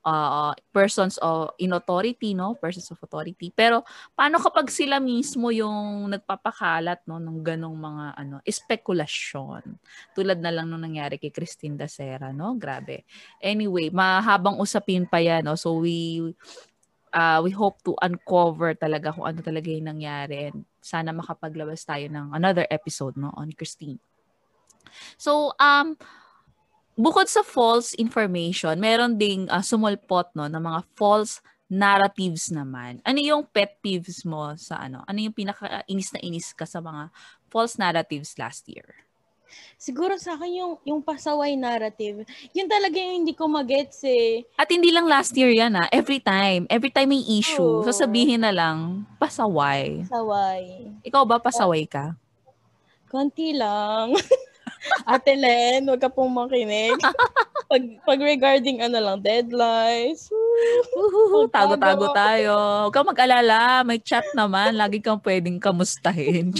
uh, 0.07 0.55
persons 0.71 1.19
of 1.19 1.51
in 1.59 1.75
authority 1.75 2.33
no? 2.33 2.55
Persons 2.55 2.87
of 2.95 3.03
authority. 3.03 3.51
Pero 3.51 3.83
paano 4.15 4.39
kapag 4.39 4.71
sila 4.71 5.03
mismo 5.03 5.51
yung 5.51 6.15
nagpapakalat 6.15 7.03
no 7.11 7.19
ng 7.19 7.43
ganong 7.43 7.75
mga 7.75 8.05
ano 8.15 8.37
espekulasyon? 8.47 9.67
Tulad 10.15 10.39
na 10.39 10.55
lang 10.55 10.71
nung 10.71 10.87
nangyari 10.87 11.19
kay 11.19 11.35
Christine 11.35 11.75
Dacera 11.75 12.31
no? 12.31 12.55
Grabe. 12.55 13.03
Anyway 13.43 13.91
mahabang 13.91 14.63
usapin 14.63 15.05
pa 15.11 15.19
yan 15.19 15.43
no? 15.43 15.59
So 15.59 15.83
we 15.83 16.31
uh, 17.11 17.43
we 17.43 17.51
hope 17.51 17.83
to 17.83 17.99
uncover 17.99 18.79
talaga 18.79 19.11
kung 19.11 19.27
ano 19.27 19.43
talaga 19.43 19.69
yung 19.69 19.91
nangyari. 19.91 20.55
And 20.55 20.63
sana 20.79 21.11
makapaglabas 21.11 21.83
tayo 21.83 22.07
ng 22.07 22.31
another 22.31 22.65
episode 22.71 23.19
no 23.19 23.35
on 23.35 23.51
Christine. 23.51 23.99
So, 25.19 25.53
um, 25.59 25.99
bukod 26.97 27.29
sa 27.29 27.45
false 27.45 27.93
information, 28.00 28.81
meron 28.81 29.21
ding 29.21 29.47
uh, 29.53 29.61
sumulpot 29.62 30.33
no 30.33 30.49
ng 30.49 30.65
mga 30.65 30.81
false 30.97 31.45
narratives 31.69 32.49
naman. 32.49 33.05
Ano 33.05 33.21
yung 33.21 33.45
pet 33.45 33.76
peeves 33.85 34.25
mo 34.25 34.57
sa 34.57 34.81
ano? 34.81 35.05
Ano 35.05 35.19
yung 35.21 35.37
pinaka 35.37 35.85
inis 35.87 36.11
na 36.17 36.21
inis 36.25 36.57
ka 36.57 36.65
sa 36.65 36.81
mga 36.81 37.12
false 37.53 37.76
narratives 37.76 38.35
last 38.41 38.65
year? 38.67 39.07
Siguro 39.79 40.19
sa 40.19 40.35
akin 40.35 40.53
yung, 40.59 40.75
yung 40.83 41.00
pasaway 41.05 41.55
narrative, 41.55 42.26
yun 42.50 42.67
talaga 42.67 42.97
yung 42.99 43.23
hindi 43.23 43.33
ko 43.37 43.47
magets 43.47 44.03
eh. 44.03 44.43
At 44.59 44.73
hindi 44.73 44.91
lang 44.91 45.07
last 45.07 45.37
year 45.37 45.53
yan 45.53 45.76
ah. 45.79 45.87
Every 45.93 46.19
time. 46.19 46.67
Every 46.67 46.91
time 46.91 47.15
may 47.15 47.23
issue, 47.23 47.85
Oo. 47.85 47.87
sasabihin 47.87 48.43
na 48.43 48.50
lang, 48.50 49.07
pasaway. 49.21 50.03
Pasaway. 50.09 50.91
Ikaw 51.07 51.23
ba 51.23 51.38
pasaway 51.38 51.87
ka? 51.87 52.19
Konti 53.07 53.55
lang. 53.55 54.17
Ate 55.05 55.35
Len, 55.35 55.87
wag 55.87 55.99
ka 55.99 56.09
pong 56.09 56.33
makinig. 56.33 56.97
Pag, 57.66 57.83
pag 58.02 58.21
regarding 58.21 58.78
ano 58.78 58.99
lang, 58.99 59.19
deadlines. 59.19 60.31
Tago-tago 61.50 62.12
tayo. 62.12 62.55
Huwag 62.87 62.95
kang 62.95 63.09
mag-alala. 63.09 63.83
May 63.83 63.99
chat 63.99 64.25
naman. 64.33 64.75
Lagi 64.75 65.02
kang 65.02 65.19
pwedeng 65.21 65.59
kamustahin. 65.59 66.55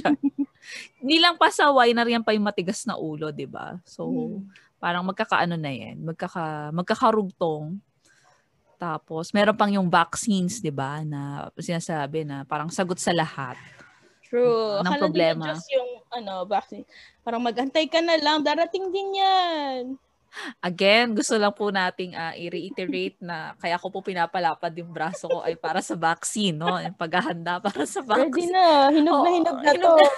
Hindi 1.01 1.17
lang 1.23 1.39
pasaway 1.39 1.95
na 1.95 2.03
riyan 2.03 2.27
pa 2.27 2.35
yung 2.35 2.43
matigas 2.45 2.83
na 2.85 2.99
ulo, 2.99 3.31
di 3.31 3.47
ba? 3.47 3.79
So, 3.87 4.11
Hmm. 4.11 4.51
parang 4.77 5.07
magkakaano 5.07 5.55
na 5.55 5.71
yan. 5.71 6.03
Magkaka, 6.03 6.75
magkakarugtong. 6.75 7.79
Tapos, 8.77 9.33
meron 9.33 9.57
pang 9.57 9.71
yung 9.71 9.89
vaccines, 9.89 10.61
di 10.61 10.69
ba? 10.69 11.01
Na 11.01 11.49
sinasabi 11.57 12.27
na 12.27 12.43
parang 12.45 12.69
sagot 12.69 12.99
sa 12.99 13.15
lahat. 13.15 13.57
True. 14.21 14.83
Ng 14.83 14.91
Akala 14.91 15.01
problema. 15.01 15.45
nila 15.49 15.55
just 15.55 15.71
yung 15.71 15.96
ano, 16.17 16.45
vaccine. 16.45 16.85
Parang 17.21 17.41
magantay 17.41 17.87
ka 17.87 18.01
na 18.01 18.17
lang, 18.17 18.41
darating 18.41 18.89
din 18.89 19.15
yan. 19.15 19.81
Again, 20.61 21.17
gusto 21.17 21.35
lang 21.35 21.51
po 21.51 21.71
nating 21.71 22.13
ah, 22.13 22.37
i-reiterate 22.37 23.17
na 23.19 23.57
kaya 23.57 23.81
ko 23.81 23.89
po 23.89 24.01
pinapalapad 24.01 24.69
yung 24.77 24.93
braso 24.93 25.27
ko 25.27 25.41
ay 25.41 25.57
para 25.57 25.81
sa 25.81 25.97
vaccine, 25.97 26.53
no? 26.53 26.77
Yung 26.77 26.93
paghahanda 26.93 27.57
para 27.57 27.83
sa 27.85 28.05
Ready 28.05 28.45
vaccine. 28.45 28.53
na. 28.53 28.93
Hinog 28.93 29.17
na 29.17 29.17
Oo, 29.17 29.33
hinog 29.33 29.59
na 29.59 29.71
hinog 29.73 29.97
to. 29.97 30.07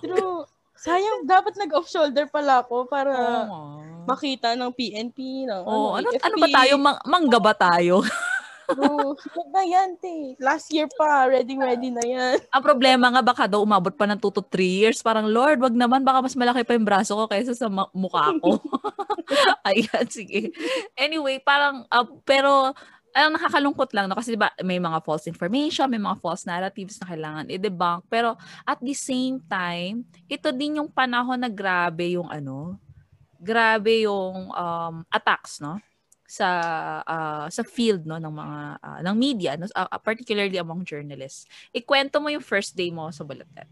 True. 0.00 0.40
Sayang, 0.74 1.28
dapat 1.28 1.52
nag-off 1.60 1.84
shoulder 1.84 2.24
pala 2.24 2.64
ako 2.64 2.88
para 2.88 3.12
Oo. 3.44 3.84
makita 4.08 4.56
ng 4.56 4.72
PNP, 4.72 5.44
ng 5.44 5.60
Oh, 5.68 5.92
ano, 5.92 6.08
AFP. 6.08 6.24
ano 6.24 6.36
ba 6.40 6.48
tayo? 6.48 6.74
Mang- 6.80 7.04
mangga 7.04 7.36
ba 7.36 7.52
tayo? 7.52 8.00
True. 8.74 9.12
Hinog 9.18 9.48
na 9.50 9.62
yan, 9.66 9.90
te. 9.98 10.34
Last 10.38 10.70
year 10.70 10.86
pa, 10.94 11.26
ready, 11.26 11.58
ready 11.58 11.90
na 11.90 12.04
yan. 12.04 12.36
Ang 12.50 12.64
problema 12.64 13.10
nga 13.10 13.22
baka 13.22 13.44
daw 13.50 13.62
umabot 13.62 13.92
pa 13.94 14.06
ng 14.06 14.18
2 14.18 14.36
to 14.38 14.42
3 14.42 14.62
years. 14.62 14.98
Parang, 15.02 15.26
Lord, 15.26 15.58
wag 15.60 15.74
naman. 15.74 16.06
Baka 16.06 16.24
mas 16.24 16.36
malaki 16.38 16.62
pa 16.62 16.74
yung 16.74 16.86
braso 16.86 17.18
ko 17.18 17.24
kaysa 17.26 17.52
sa 17.54 17.66
ma- 17.68 17.90
mukha 17.92 18.34
ko. 18.38 18.56
Ayan, 19.68 20.06
sige. 20.10 20.54
Anyway, 20.98 21.38
parang, 21.42 21.86
ah, 21.90 22.06
pero, 22.26 22.74
ang 23.10 23.34
nakakalungkot 23.34 23.90
lang, 23.90 24.06
no? 24.06 24.14
kasi 24.14 24.38
diba, 24.38 24.54
may 24.62 24.78
mga 24.78 25.02
false 25.02 25.26
information, 25.26 25.90
may 25.90 25.98
mga 25.98 26.22
false 26.22 26.46
narratives 26.46 26.94
na 27.02 27.10
kailangan 27.10 27.50
i-debunk. 27.50 28.06
Pero, 28.06 28.38
at 28.62 28.78
the 28.78 28.94
same 28.94 29.42
time, 29.50 30.06
ito 30.30 30.54
din 30.54 30.78
yung 30.78 30.90
panahon 30.90 31.42
na 31.42 31.50
grabe 31.50 32.14
yung 32.14 32.30
ano, 32.30 32.78
grabe 33.42 34.06
yung 34.06 34.54
um, 34.54 34.94
attacks, 35.10 35.58
no? 35.58 35.82
Sa 36.30 36.48
ah, 37.02 37.46
sa 37.50 37.66
field 37.66 38.06
no 38.06 38.22
ng 38.22 38.30
mga 38.30 38.58
ah, 38.78 39.00
ng 39.02 39.16
media 39.18 39.58
no 39.58 39.66
ah, 39.74 39.98
particularly 39.98 40.54
among 40.54 40.86
journalists. 40.86 41.50
Ikwento 41.74 42.22
mo 42.22 42.30
yung 42.30 42.44
first 42.44 42.78
day 42.78 42.94
mo 42.94 43.10
sa 43.10 43.26
Bulletin. 43.26 43.66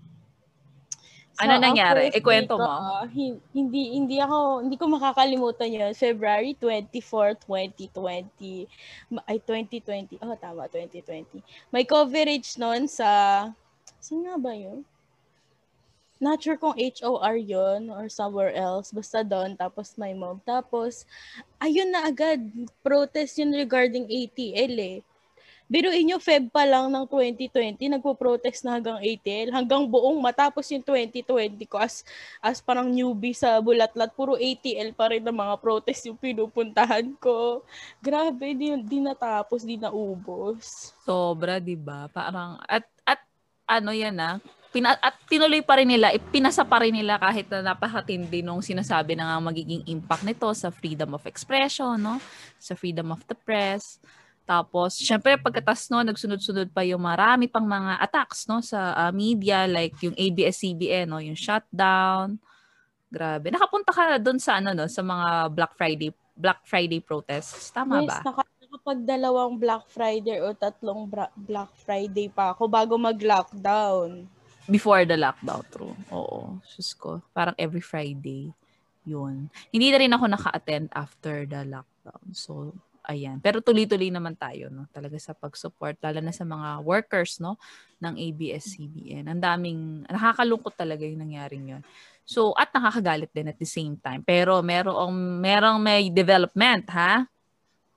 Ano 1.39 1.55
ang 1.55 1.71
nangyari? 1.71 2.11
Ikwento 2.11 2.59
ko, 2.59 2.67
mo. 2.67 3.07
hin- 3.15 3.39
hindi 3.55 3.95
hindi 3.95 4.19
ako 4.19 4.67
hindi 4.67 4.75
ko 4.75 4.91
makakalimutan 4.91 5.71
'yon. 5.71 5.93
February 5.95 6.59
24, 6.59 7.39
2020. 7.47 8.67
Ma- 9.15 9.23
Ay 9.23 9.39
2020. 9.47 10.19
Oh, 10.19 10.35
tama, 10.35 10.67
2020. 10.67 11.39
May 11.71 11.87
coverage 11.87 12.59
noon 12.59 12.91
sa 12.91 13.07
Saan 14.03 14.27
nga 14.27 14.35
ba 14.35 14.51
'yun? 14.51 14.83
Not 16.19 16.43
sure 16.43 16.59
kung 16.59 16.75
HOR 16.75 17.39
yon 17.39 17.95
or 17.95 18.11
somewhere 18.11 18.51
else. 18.51 18.91
Basta 18.91 19.23
doon. 19.23 19.55
Tapos 19.55 19.95
may 19.95 20.15
mob. 20.15 20.43
Tapos, 20.43 21.07
ayun 21.63 21.95
na 21.95 22.11
agad. 22.11 22.43
Protest 22.83 23.39
yun 23.39 23.55
regarding 23.55 24.11
ATL 24.11 24.75
eh. 24.79 24.99
Biruin 25.69 26.09
nyo, 26.09 26.17
Feb 26.17 26.49
pa 26.49 26.65
lang 26.65 26.89
ng 26.89 27.05
2020, 27.05 27.93
nagpo-protest 27.93 28.65
na 28.65 28.81
hanggang 28.81 28.97
ATL. 29.05 29.53
Hanggang 29.53 29.85
buong 29.85 30.17
matapos 30.17 30.65
yung 30.73 30.81
2020 30.81 31.69
ko 31.69 31.77
as, 31.77 32.09
as 32.41 32.57
parang 32.65 32.89
newbie 32.89 33.37
sa 33.37 33.61
Bulatlat, 33.61 34.17
puro 34.17 34.41
ATL 34.41 34.97
pa 34.97 35.13
rin 35.13 35.21
ng 35.21 35.37
mga 35.37 35.55
protest 35.61 36.09
yung 36.09 36.17
pinupuntahan 36.17 37.13
ko. 37.21 37.61
Grabe, 38.01 38.57
di, 38.57 38.81
di 38.81 38.99
natapos, 39.05 39.69
di 39.69 39.77
naubos. 39.77 40.97
Sobra, 41.05 41.61
di 41.61 41.77
ba? 41.77 42.09
Parang, 42.09 42.57
at, 42.65 42.89
at 43.05 43.21
ano 43.69 43.93
yan 43.93 44.17
ah, 44.25 44.41
pina, 44.71 44.97
at 45.01 45.17
tinuloy 45.27 45.65
pa 45.65 45.81
rin 45.81 45.89
nila, 45.89 46.13
pinasa 46.33 46.63
pa 46.63 46.85
rin 46.85 46.93
nila 46.93 47.17
kahit 47.17 47.49
na 47.49 47.73
napakatindi 47.73 48.45
nung 48.45 48.61
sinasabi 48.61 49.17
na 49.17 49.35
nga 49.35 49.39
magiging 49.41 49.83
impact 49.89 50.25
nito 50.25 50.49
sa 50.53 50.69
freedom 50.69 51.17
of 51.17 51.25
expression, 51.25 51.97
no? 51.97 52.21
Sa 52.61 52.77
freedom 52.77 53.13
of 53.13 53.25
the 53.27 53.37
press 53.37 53.99
tapos, 54.49 54.97
syempre, 54.97 55.37
pagkatas 55.37 55.93
no, 55.93 56.01
nagsunod-sunod 56.01 56.73
pa 56.73 56.81
yung 56.81 57.05
marami 57.05 57.53
pang 57.53 57.69
mga 57.69 58.01
attacks 58.01 58.49
no, 58.49 58.65
sa 58.65 58.97
uh, 58.97 59.13
media 59.13 59.69
like 59.69 59.93
yung 60.01 60.17
ABS-CBN, 60.17 61.05
no, 61.05 61.21
yung 61.21 61.37
shutdown. 61.37 62.41
Grabe. 63.13 63.53
Nakapunta 63.53 63.93
ka 63.93 64.17
doon 64.17 64.41
sa 64.41 64.57
ano 64.57 64.73
no, 64.73 64.89
sa 64.89 65.05
mga 65.05 65.53
Black 65.53 65.77
Friday 65.77 66.17
Black 66.33 66.65
Friday 66.65 67.05
protests. 67.05 67.69
Tama 67.77 68.01
yes, 68.01 68.09
ba? 68.09 68.17
Naka- 68.25 68.57
nakapag 68.65 69.01
dalawang 69.05 69.61
Black 69.61 69.85
Friday 69.93 70.41
o 70.41 70.57
tatlong 70.57 71.05
Black 71.37 71.73
Friday 71.85 72.33
pa 72.33 72.57
ako 72.57 72.73
bago 72.73 72.97
mag-lockdown. 72.97 74.25
Before 74.69 75.03
the 75.09 75.17
lockdown, 75.17 75.65
true. 75.73 75.97
Oo. 76.13 76.61
Sus 76.69 76.93
ko. 76.93 77.25
Parang 77.33 77.57
every 77.57 77.81
Friday. 77.81 78.53
Yun. 79.09 79.49
Hindi 79.73 79.89
na 79.89 79.99
rin 79.99 80.13
ako 80.13 80.25
naka-attend 80.29 80.93
after 80.93 81.49
the 81.49 81.65
lockdown. 81.65 82.37
So, 82.37 82.77
Ayan. 83.09 83.41
Pero 83.41 83.65
tuloy-tuloy 83.65 84.13
naman 84.13 84.37
tayo, 84.37 84.69
no? 84.69 84.85
Talaga 84.93 85.17
sa 85.17 85.33
pag-support, 85.33 85.97
lalo 86.05 86.21
na 86.21 86.29
sa 86.29 86.45
mga 86.45 86.85
workers, 86.85 87.41
no? 87.41 87.57
Ng 88.05 88.21
ABS-CBN. 88.21 89.33
Ang 89.33 89.41
daming, 89.41 90.05
nakakalungkot 90.05 90.77
talaga 90.77 91.09
yung 91.09 91.25
nangyaring 91.25 91.73
yun. 91.73 91.83
So, 92.29 92.53
at 92.53 92.69
nakakagalit 92.69 93.33
din 93.33 93.49
at 93.49 93.57
the 93.57 93.65
same 93.65 93.97
time. 93.97 94.21
Pero 94.21 94.61
merong, 94.61 95.17
merong 95.41 95.81
may 95.81 96.13
development, 96.13 96.85
ha? 96.93 97.25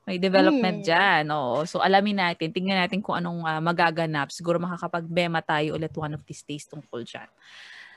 May 0.02 0.18
development 0.18 0.82
hmm. 0.82 0.86
dyan. 0.86 1.24
Oo. 1.30 1.62
So, 1.62 1.78
alamin 1.78 2.18
natin. 2.18 2.50
Tingnan 2.50 2.82
natin 2.82 2.98
kung 2.98 3.22
anong 3.22 3.46
uh, 3.46 3.62
magaganap. 3.62 4.34
Siguro 4.34 4.58
makakapag-bema 4.58 5.38
tayo 5.46 5.78
ulit 5.78 5.94
one 5.94 6.18
of 6.18 6.22
these 6.26 6.42
days 6.42 6.66
tungkol 6.66 7.06
dyan. 7.06 7.30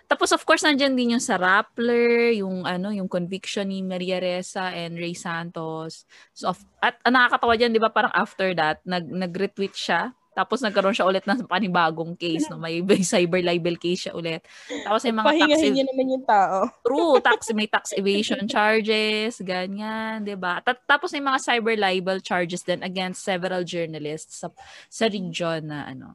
Tapos 0.05 0.29
of 0.29 0.45
course 0.45 0.61
nandiyan 0.61 0.93
din 0.93 1.17
yung 1.17 1.23
sa 1.23 1.33
Rappler, 1.33 2.37
yung 2.37 2.61
ano, 2.61 2.93
yung 2.93 3.09
conviction 3.09 3.65
ni 3.65 3.81
Maria 3.81 4.21
Reza 4.21 4.69
and 4.69 5.01
Ray 5.01 5.17
Santos. 5.17 6.05
So 6.29 6.53
of, 6.53 6.61
at 6.77 7.01
uh, 7.01 7.09
nakakatawa 7.09 7.57
diyan, 7.57 7.73
'di 7.73 7.81
ba, 7.81 7.89
parang 7.89 8.13
after 8.13 8.53
that, 8.53 8.85
nag 8.85 9.09
nag-retweet 9.09 9.73
siya. 9.73 10.13
Tapos 10.35 10.59
nagkaroon 10.59 10.91
siya 10.91 11.07
ulit 11.07 11.23
ng 11.23 11.47
panibagong 11.47 12.13
case, 12.19 12.51
no? 12.51 12.59
May, 12.59 12.83
cyber 13.07 13.39
libel 13.39 13.79
case 13.79 14.05
siya 14.05 14.13
ulit. 14.13 14.43
Tapos 14.83 15.01
may 15.07 15.15
mga 15.15 15.31
tax 15.47 15.63
ev- 15.63 15.75
niya 15.79 15.85
naman 15.87 16.05
yung 16.11 16.25
tao. 16.27 16.57
True, 16.83 17.15
tax 17.31 17.39
may 17.55 17.71
tax 17.71 17.95
evasion 17.95 18.43
charges, 18.45 19.39
ganyan, 19.39 20.27
'di 20.27 20.35
ba? 20.35 20.59
Tapos 20.83 21.15
may 21.15 21.23
mga 21.23 21.39
cyber 21.39 21.79
libel 21.79 22.19
charges 22.19 22.67
din 22.67 22.83
against 22.83 23.23
several 23.23 23.63
journalists 23.63 24.43
sa 24.43 24.51
sa 24.91 25.07
region 25.07 25.71
na 25.71 25.87
ano 25.87 26.13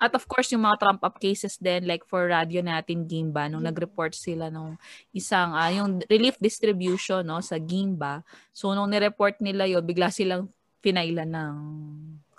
at 0.00 0.16
of 0.16 0.24
course, 0.24 0.48
yung 0.48 0.64
mga 0.64 0.80
trump 0.80 1.04
up 1.04 1.20
cases 1.20 1.60
din, 1.60 1.84
like 1.84 2.08
for 2.08 2.24
radio 2.24 2.64
natin, 2.64 3.04
Gimba, 3.04 3.52
nung 3.52 3.68
nag-report 3.68 4.16
sila 4.16 4.48
nung 4.48 4.80
isang, 5.12 5.52
uh, 5.52 5.68
yung 5.68 6.00
relief 6.08 6.40
distribution 6.40 7.20
no, 7.20 7.44
sa 7.44 7.60
Gimba. 7.60 8.24
So, 8.56 8.72
nung 8.72 8.88
nireport 8.88 9.44
nila 9.44 9.68
yun, 9.68 9.84
bigla 9.84 10.08
silang 10.08 10.48
pinailan 10.80 11.28
ng 11.28 11.54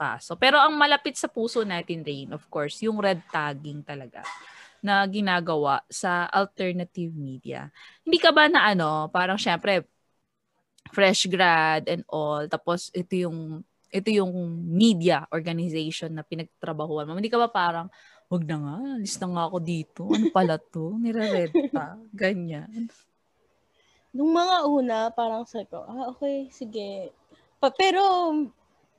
kaso. 0.01 0.33
Pero 0.33 0.57
ang 0.57 0.73
malapit 0.73 1.13
sa 1.13 1.29
puso 1.29 1.61
natin, 1.61 2.01
Rain, 2.01 2.33
of 2.33 2.41
course, 2.49 2.81
yung 2.81 2.97
red 2.97 3.21
tagging 3.29 3.85
talaga 3.85 4.25
na 4.81 5.05
ginagawa 5.05 5.85
sa 5.85 6.25
alternative 6.33 7.13
media. 7.13 7.69
Hindi 8.01 8.17
ka 8.17 8.33
ba 8.33 8.49
na 8.49 8.73
ano, 8.73 9.13
parang 9.13 9.37
syempre, 9.37 9.85
fresh 10.89 11.29
grad 11.29 11.85
and 11.85 12.01
all, 12.09 12.49
tapos 12.49 12.89
ito 12.97 13.13
yung 13.13 13.61
ito 13.91 14.09
yung 14.09 14.31
media 14.71 15.27
organization 15.29 16.15
na 16.15 16.25
pinagtrabahuan 16.25 17.05
mo. 17.05 17.13
Hindi 17.13 17.29
ka 17.29 17.37
ba 17.37 17.51
parang, 17.51 17.91
wag 18.31 18.47
na 18.47 18.57
nga, 18.57 18.75
alis 18.95 19.19
na 19.19 19.27
nga 19.27 19.43
ako 19.51 19.57
dito. 19.59 20.01
Ano 20.07 20.31
pala 20.31 20.55
to? 20.55 20.95
Nire-red 20.95 21.51
pa. 21.75 21.99
Ganyan. 22.15 22.87
Nung 24.15 24.31
mga 24.31 24.55
una, 24.71 24.97
parang 25.11 25.43
sabi 25.43 25.67
ko, 25.67 25.83
ah, 25.83 26.07
okay, 26.15 26.47
sige. 26.55 27.11
Pa, 27.59 27.75
pero 27.75 28.31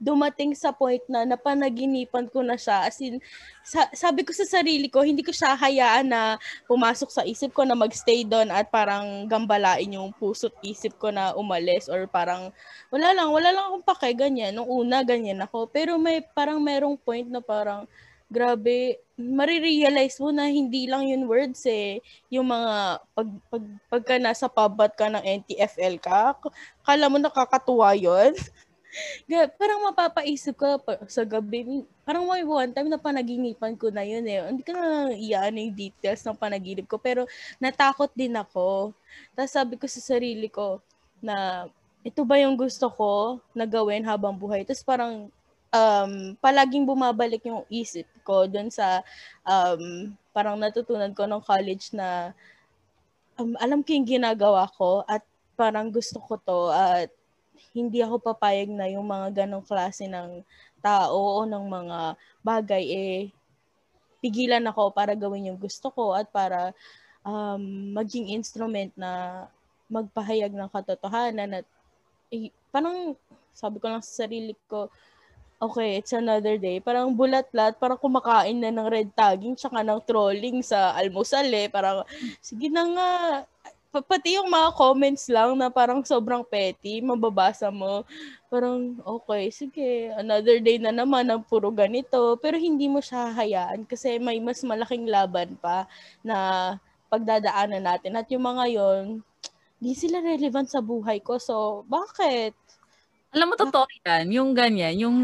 dumating 0.03 0.51
sa 0.59 0.75
point 0.75 1.01
na 1.07 1.23
napanaginipan 1.23 2.27
ko 2.27 2.43
na 2.43 2.59
siya. 2.59 2.91
As 2.91 2.99
in, 2.99 3.23
sa, 3.63 3.87
sabi 3.95 4.27
ko 4.27 4.35
sa 4.35 4.43
sarili 4.43 4.91
ko, 4.91 5.07
hindi 5.07 5.23
ko 5.23 5.31
siya 5.31 5.55
hayaan 5.55 6.11
na 6.11 6.43
pumasok 6.67 7.11
sa 7.15 7.23
isip 7.23 7.55
ko 7.55 7.63
na 7.63 7.79
magstay 7.79 8.27
doon 8.27 8.51
at 8.51 8.67
parang 8.67 9.31
gambalain 9.31 9.95
yung 9.95 10.11
puso't 10.19 10.59
isip 10.67 10.99
ko 10.99 11.15
na 11.15 11.31
umalis 11.39 11.87
or 11.87 12.11
parang 12.11 12.51
wala 12.91 13.15
lang, 13.15 13.31
wala 13.31 13.55
lang 13.55 13.65
akong 13.71 13.87
pake, 13.95 14.11
ganyan. 14.19 14.51
Nung 14.51 14.67
una, 14.67 15.07
ganyan 15.07 15.39
ako. 15.47 15.71
Pero 15.71 15.95
may 16.03 16.19
parang 16.35 16.59
merong 16.59 16.99
point 16.99 17.31
na 17.31 17.39
parang 17.39 17.87
grabe, 18.33 18.97
marirealize 19.15 20.17
mo 20.17 20.33
na 20.33 20.49
hindi 20.49 20.89
lang 20.89 21.07
yun 21.07 21.29
words 21.29 21.63
eh. 21.69 22.01
Yung 22.33 22.49
mga, 22.49 22.99
pag, 23.13 23.29
pag, 23.53 23.65
pagka 23.93 24.15
nasa 24.17 24.49
pub 24.49 24.81
ka 24.97 25.07
ng 25.13 25.23
NTFL 25.45 26.01
ka, 26.01 26.35
kala 26.83 27.07
mo 27.13 27.21
nakakatuwa 27.21 27.93
yun. 27.95 28.33
parang 29.57 29.81
mapapaisip 29.89 30.55
ko 30.57 30.77
sa 31.09 31.25
gabi, 31.25 31.85
parang 32.05 32.29
may 32.29 32.45
one 32.45 32.73
time 32.73 32.89
na 32.93 33.01
panaginipan 33.01 33.75
ko 33.77 33.89
na 33.89 34.05
yun 34.05 34.25
eh. 34.29 34.45
Hindi 34.45 34.63
ko 34.63 34.73
na 34.77 35.13
iyaan 35.13 35.57
yung 35.57 35.73
details 35.73 36.23
ng 36.25 36.37
panaginip 36.37 36.85
ko, 36.87 37.01
pero 37.01 37.25
natakot 37.57 38.13
din 38.13 38.37
ako. 38.37 38.93
Tapos 39.33 39.53
sabi 39.53 39.75
ko 39.81 39.87
sa 39.89 40.01
sarili 40.01 40.53
ko 40.53 40.81
na 41.25 41.67
ito 42.03 42.27
ba 42.27 42.37
yung 42.37 42.59
gusto 42.59 42.91
ko 42.91 43.39
na 43.55 43.65
gawin 43.65 44.05
habang 44.05 44.35
buhay? 44.35 44.67
Tapos 44.67 44.83
parang 44.83 45.31
um, 45.73 46.13
palaging 46.39 46.85
bumabalik 46.85 47.43
yung 47.49 47.65
isip 47.73 48.05
ko 48.23 48.45
doon 48.45 48.69
sa 48.69 49.01
um, 49.47 50.13
parang 50.37 50.61
natutunan 50.61 51.15
ko 51.17 51.25
nung 51.25 51.43
college 51.43 51.95
na 51.97 52.37
um, 53.41 53.57
alam 53.59 53.81
ko 53.81 53.97
yung 53.97 54.07
ginagawa 54.07 54.69
ko 54.77 55.07
at 55.09 55.25
parang 55.57 55.89
gusto 55.89 56.21
ko 56.21 56.37
to 56.43 56.61
at 56.73 57.09
hindi 57.73 58.05
ako 58.05 58.21
papayag 58.21 58.69
na 58.69 58.89
yung 58.89 59.05
mga 59.09 59.45
ganong 59.45 59.65
klase 59.65 60.09
ng 60.09 60.45
tao 60.85 61.41
o 61.41 61.49
ng 61.49 61.65
mga 61.67 61.99
bagay 62.45 62.85
eh 62.89 63.21
pigilan 64.23 64.63
ako 64.71 64.95
para 64.95 65.19
gawin 65.19 65.51
yung 65.51 65.59
gusto 65.59 65.91
ko 65.91 66.15
at 66.15 66.31
para 66.31 66.71
um, 67.27 67.91
maging 67.97 68.31
instrument 68.31 68.95
na 68.95 69.45
magpahayag 69.91 70.55
ng 70.55 70.71
katotohanan 70.71 71.61
at 71.61 71.67
eh, 72.31 72.55
parang 72.71 73.19
sabi 73.53 73.83
ko 73.83 73.91
lang 73.91 74.01
sa 74.01 74.25
sarili 74.25 74.55
ko 74.71 74.89
okay, 75.63 76.03
it's 76.03 76.11
another 76.11 76.59
day. 76.59 76.83
Parang 76.83 77.15
bulat-lat, 77.15 77.79
parang 77.79 77.95
kumakain 77.95 78.59
na 78.59 78.75
ng 78.75 78.91
red 78.91 79.15
tagging 79.15 79.55
tsaka 79.55 79.87
ng 79.87 80.03
trolling 80.03 80.59
sa 80.59 80.91
almusal 80.99 81.47
eh. 81.55 81.71
Parang, 81.71 82.03
sige 82.43 82.67
na 82.67 82.83
nga, 82.83 83.11
pati 84.01 84.41
yung 84.41 84.49
mga 84.49 84.73
comments 84.73 85.29
lang 85.29 85.53
na 85.61 85.69
parang 85.69 86.01
sobrang 86.01 86.41
petty, 86.41 87.05
mababasa 87.05 87.69
mo, 87.69 88.09
parang 88.49 88.97
okay, 89.05 89.53
sige, 89.53 90.09
another 90.17 90.57
day 90.65 90.81
na 90.81 90.89
naman 90.89 91.29
ang 91.29 91.45
puro 91.45 91.69
ganito, 91.69 92.41
pero 92.41 92.57
hindi 92.57 92.89
mo 92.89 93.05
siya 93.05 93.37
hayaan 93.37 93.85
kasi 93.85 94.17
may 94.17 94.41
mas 94.41 94.65
malaking 94.65 95.05
laban 95.05 95.61
pa 95.61 95.85
na 96.25 96.37
pagdadaanan 97.13 97.85
natin. 97.85 98.17
At 98.17 98.33
yung 98.33 98.49
mga 98.49 98.65
yon 98.73 99.21
di 99.77 99.93
sila 99.93 100.25
relevant 100.25 100.73
sa 100.73 100.81
buhay 100.81 101.21
ko. 101.21 101.37
So, 101.37 101.85
bakit? 101.85 102.57
Alam 103.37 103.53
mo, 103.53 103.55
totoo 103.61 103.85
yan. 104.09 104.33
Yung 104.33 104.57
ganyan, 104.57 104.95
yung 104.97 105.17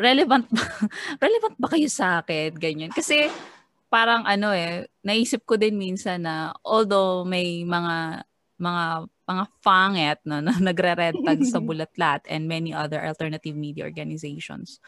relevant 0.00 0.48
relevant 1.24 1.56
ba 1.60 1.68
kayo 1.68 1.90
sa 1.92 2.24
akin? 2.24 2.56
Ganyan. 2.56 2.94
Kasi, 2.94 3.28
parang 3.96 4.28
ano 4.28 4.52
eh, 4.52 4.84
naisip 5.00 5.48
ko 5.48 5.56
din 5.56 5.80
minsan 5.80 6.28
na 6.28 6.52
although 6.60 7.24
may 7.24 7.64
mga 7.64 8.28
mga 8.60 8.84
mga 9.24 9.44
fanget 9.64 10.18
no, 10.28 10.44
na 10.44 10.52
nagre-red 10.68 11.16
tag 11.24 11.40
sa 11.48 11.56
Bulatlat 11.64 12.28
and 12.28 12.44
many 12.44 12.76
other 12.76 13.00
alternative 13.00 13.56
media 13.56 13.88
organizations. 13.88 14.84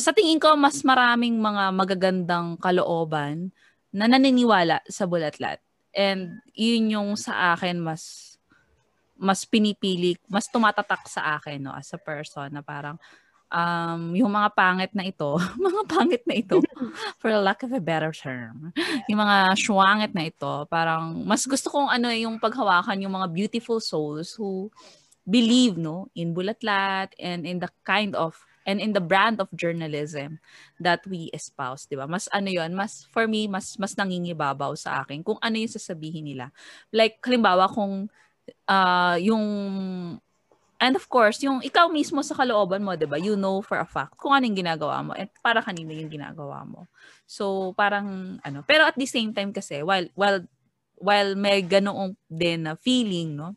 Sa 0.00 0.16
tingin 0.16 0.40
ko, 0.40 0.56
mas 0.56 0.80
maraming 0.88 1.36
mga 1.36 1.68
magagandang 1.76 2.56
kalooban 2.56 3.52
na 3.92 4.08
naniniwala 4.08 4.80
sa 4.88 5.04
Bulatlat. 5.04 5.60
And 5.92 6.40
yun 6.56 6.96
yung 6.96 7.10
sa 7.20 7.52
akin 7.52 7.76
mas 7.76 8.36
mas 9.16 9.44
pinipili, 9.48 10.16
mas 10.28 10.48
tumatatak 10.48 11.08
sa 11.08 11.36
akin 11.40 11.68
no, 11.68 11.72
as 11.76 11.92
a 11.92 12.00
person 12.00 12.52
na 12.52 12.60
parang 12.60 12.96
um, 13.50 14.14
yung 14.14 14.32
mga 14.32 14.50
pangit 14.54 14.92
na 14.94 15.06
ito, 15.06 15.38
mga 15.68 15.82
pangit 15.86 16.22
na 16.26 16.34
ito, 16.36 16.58
for 17.20 17.30
the 17.30 17.40
lack 17.40 17.62
of 17.62 17.72
a 17.72 17.82
better 17.82 18.10
term, 18.10 18.72
yung 19.06 19.20
mga 19.20 19.54
syuangit 19.58 20.12
na 20.14 20.26
ito, 20.26 20.66
parang 20.70 21.22
mas 21.26 21.46
gusto 21.46 21.70
kong 21.70 21.88
ano 21.90 22.10
eh, 22.10 22.26
yung 22.26 22.38
paghawakan 22.42 23.02
yung 23.02 23.14
mga 23.14 23.28
beautiful 23.30 23.78
souls 23.78 24.34
who 24.34 24.70
believe 25.26 25.74
no 25.74 26.06
in 26.14 26.30
bulatlat 26.30 27.10
and 27.18 27.42
in 27.42 27.58
the 27.58 27.66
kind 27.82 28.14
of 28.14 28.38
and 28.66 28.78
in 28.82 28.94
the 28.94 29.02
brand 29.02 29.38
of 29.38 29.50
journalism 29.54 30.38
that 30.82 31.02
we 31.06 31.30
espouse, 31.30 31.86
'di 31.86 31.98
ba? 31.98 32.06
Mas 32.10 32.26
ano 32.34 32.50
'yon, 32.50 32.74
mas 32.74 33.06
for 33.14 33.30
me 33.30 33.46
mas 33.46 33.78
mas 33.78 33.94
nangingibabaw 33.94 34.74
sa 34.74 35.02
akin 35.02 35.22
kung 35.22 35.38
ano 35.38 35.54
yung 35.58 35.70
sasabihin 35.70 36.26
nila. 36.26 36.50
Like 36.90 37.22
halimbawa 37.22 37.70
kung 37.70 38.10
uh, 38.66 39.16
yung 39.22 39.44
And 40.76 40.92
of 40.92 41.08
course, 41.08 41.40
yung 41.40 41.64
ikaw 41.64 41.88
mismo 41.88 42.20
sa 42.20 42.36
kalooban 42.36 42.84
mo, 42.84 42.92
'di 42.92 43.08
ba? 43.08 43.16
You 43.16 43.32
know 43.34 43.64
for 43.64 43.80
a 43.80 43.88
fact 43.88 44.20
kung 44.20 44.36
ano 44.36 44.44
yung 44.44 44.60
ginagawa 44.60 45.00
mo 45.00 45.16
at 45.16 45.32
para 45.40 45.64
kanino 45.64 45.92
yung 45.96 46.12
ginagawa 46.12 46.68
mo. 46.68 46.84
So, 47.24 47.72
parang 47.72 48.38
ano, 48.44 48.60
pero 48.68 48.84
at 48.84 48.96
the 48.96 49.08
same 49.08 49.32
time 49.32 49.56
kasi 49.56 49.80
while 49.80 50.04
while 50.12 50.44
while 51.00 51.32
may 51.32 51.64
ganoong 51.64 52.12
din 52.28 52.68
na 52.68 52.76
feeling, 52.76 53.40
no? 53.40 53.56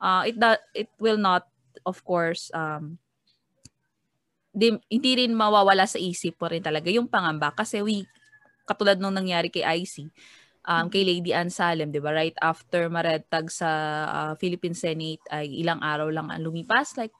Uh, 0.00 0.28
it 0.28 0.36
it 0.76 0.90
will 1.00 1.20
not 1.20 1.48
of 1.84 2.00
course 2.04 2.52
um 2.52 3.00
di, 4.52 4.74
hindi 4.90 5.12
rin 5.24 5.32
mawawala 5.32 5.86
sa 5.86 5.96
isip 5.96 6.36
mo 6.36 6.50
rin 6.50 6.62
talaga 6.62 6.90
yung 6.90 7.06
pangamba 7.06 7.54
kasi 7.54 7.80
we 7.80 8.04
katulad 8.66 8.98
nung 8.98 9.14
nangyari 9.14 9.50
kay 9.50 9.62
IC 9.62 10.10
um, 10.68 10.88
kay 10.92 11.04
Lady 11.06 11.32
Ann 11.36 11.48
Salem, 11.52 11.90
'di 11.92 12.00
ba? 12.02 12.12
Right 12.14 12.36
after 12.42 12.88
maretag 12.92 13.48
sa 13.52 13.70
uh, 14.08 14.32
Philippine 14.40 14.76
Senate 14.76 15.22
ay 15.32 15.48
ilang 15.62 15.80
araw 15.84 16.08
lang 16.12 16.28
ang 16.32 16.42
lumipas, 16.44 16.96
like 17.00 17.12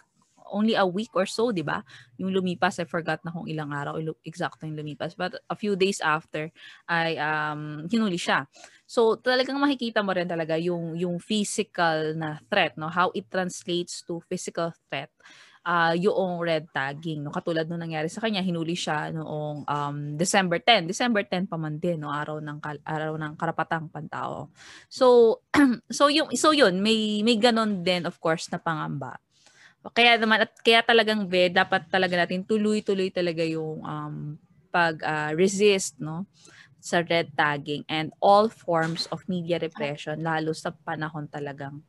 only 0.50 0.74
a 0.74 0.82
week 0.82 1.14
or 1.14 1.26
so, 1.30 1.54
'di 1.54 1.62
ba? 1.62 1.82
Yung 2.18 2.34
lumipas, 2.34 2.82
I 2.82 2.86
forgot 2.88 3.22
na 3.22 3.30
kung 3.30 3.46
ilang 3.46 3.70
araw 3.70 3.96
exact 4.26 4.60
yung 4.66 4.74
lumipas, 4.74 5.14
but 5.14 5.38
a 5.46 5.54
few 5.54 5.78
days 5.78 6.02
after 6.02 6.50
ay 6.90 7.14
um 7.22 7.86
hinuli 7.86 8.18
siya. 8.18 8.50
So 8.90 9.14
talagang 9.14 9.62
makikita 9.62 10.02
mo 10.02 10.10
rin 10.10 10.26
talaga 10.26 10.58
yung 10.58 10.98
yung 10.98 11.22
physical 11.22 12.18
na 12.18 12.42
threat, 12.50 12.74
no? 12.74 12.90
How 12.90 13.14
it 13.14 13.30
translates 13.30 14.02
to 14.10 14.18
physical 14.26 14.74
threat 14.90 15.10
uh, 15.64 15.94
yung 15.96 16.40
red 16.40 16.68
tagging. 16.72 17.24
No? 17.24 17.32
Katulad 17.32 17.68
nung 17.68 17.82
nangyari 17.82 18.08
sa 18.08 18.22
kanya, 18.22 18.44
hinuli 18.44 18.76
siya 18.76 19.12
noong 19.12 19.64
um, 19.66 19.96
December 20.16 20.60
10. 20.60 20.88
December 20.88 21.24
10 21.24 21.50
pa 21.50 21.56
man 21.60 21.76
din, 21.76 22.00
no? 22.00 22.12
araw 22.12 22.40
ng 22.40 22.58
araw 22.84 23.14
ng 23.16 23.32
karapatang 23.36 23.88
pantao. 23.92 24.48
So 24.88 25.40
so 25.90 26.08
yung 26.08 26.32
so 26.36 26.52
yun, 26.52 26.80
may 26.80 27.20
may 27.24 27.36
ganon 27.36 27.84
din 27.84 28.04
of 28.08 28.16
course 28.20 28.48
na 28.52 28.60
pangamba. 28.60 29.20
Kaya 29.96 30.20
naman 30.20 30.44
at 30.44 30.52
kaya 30.60 30.84
talagang 30.84 31.24
be 31.24 31.48
dapat 31.48 31.88
talaga 31.88 32.12
natin 32.12 32.44
tuloy-tuloy 32.44 33.08
talaga 33.08 33.40
yung 33.40 33.80
um, 33.80 34.36
pag 34.68 35.00
uh, 35.02 35.32
resist 35.32 35.96
no 35.98 36.28
sa 36.80 37.04
red 37.04 37.32
tagging 37.36 37.84
and 37.88 38.12
all 38.24 38.48
forms 38.48 39.04
of 39.12 39.20
media 39.28 39.60
repression 39.60 40.16
lalo 40.20 40.56
sa 40.56 40.72
panahon 40.72 41.28
talagang 41.28 41.84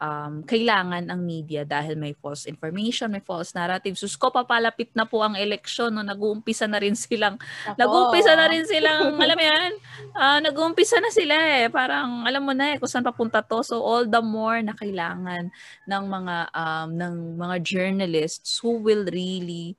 um, 0.00 0.42
kailangan 0.42 1.12
ang 1.12 1.20
media 1.20 1.62
dahil 1.62 1.94
may 1.94 2.16
false 2.16 2.48
information, 2.48 3.12
may 3.12 3.22
false 3.22 3.52
narrative. 3.52 4.00
Sus 4.00 4.16
ko, 4.16 4.32
papalapit 4.32 4.90
na 4.96 5.04
po 5.04 5.20
ang 5.20 5.36
eleksyon. 5.36 5.92
No? 5.92 6.02
Nag-uumpisa 6.02 6.64
na 6.64 6.80
rin 6.80 6.96
silang, 6.96 7.36
Ako. 7.36 7.76
nag-uumpisa 7.76 8.32
na 8.32 8.46
rin 8.48 8.64
silang, 8.64 9.20
alam 9.20 9.36
mo 9.36 9.44
yan, 9.44 9.72
uh, 10.16 10.38
nag-uumpisa 10.40 10.98
na 10.98 11.12
sila 11.12 11.36
eh. 11.36 11.68
Parang, 11.68 12.24
alam 12.24 12.42
mo 12.42 12.56
na 12.56 12.74
eh, 12.74 12.76
kung 12.80 12.88
saan 12.88 13.04
papunta 13.04 13.44
to. 13.44 13.60
So, 13.60 13.84
all 13.84 14.08
the 14.08 14.24
more 14.24 14.64
na 14.64 14.72
kailangan 14.72 15.52
ng 15.84 16.04
mga, 16.08 16.36
um, 16.56 16.88
ng 16.96 17.14
mga 17.36 17.56
journalists 17.62 18.58
who 18.64 18.80
will 18.80 19.04
really 19.12 19.76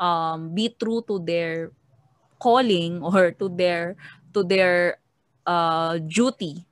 um, 0.00 0.56
be 0.56 0.72
true 0.72 1.04
to 1.04 1.20
their 1.20 1.70
calling 2.40 3.02
or 3.02 3.34
to 3.34 3.50
their 3.50 3.98
to 4.30 4.46
their 4.46 5.02
uh, 5.42 5.98
duty 5.98 6.67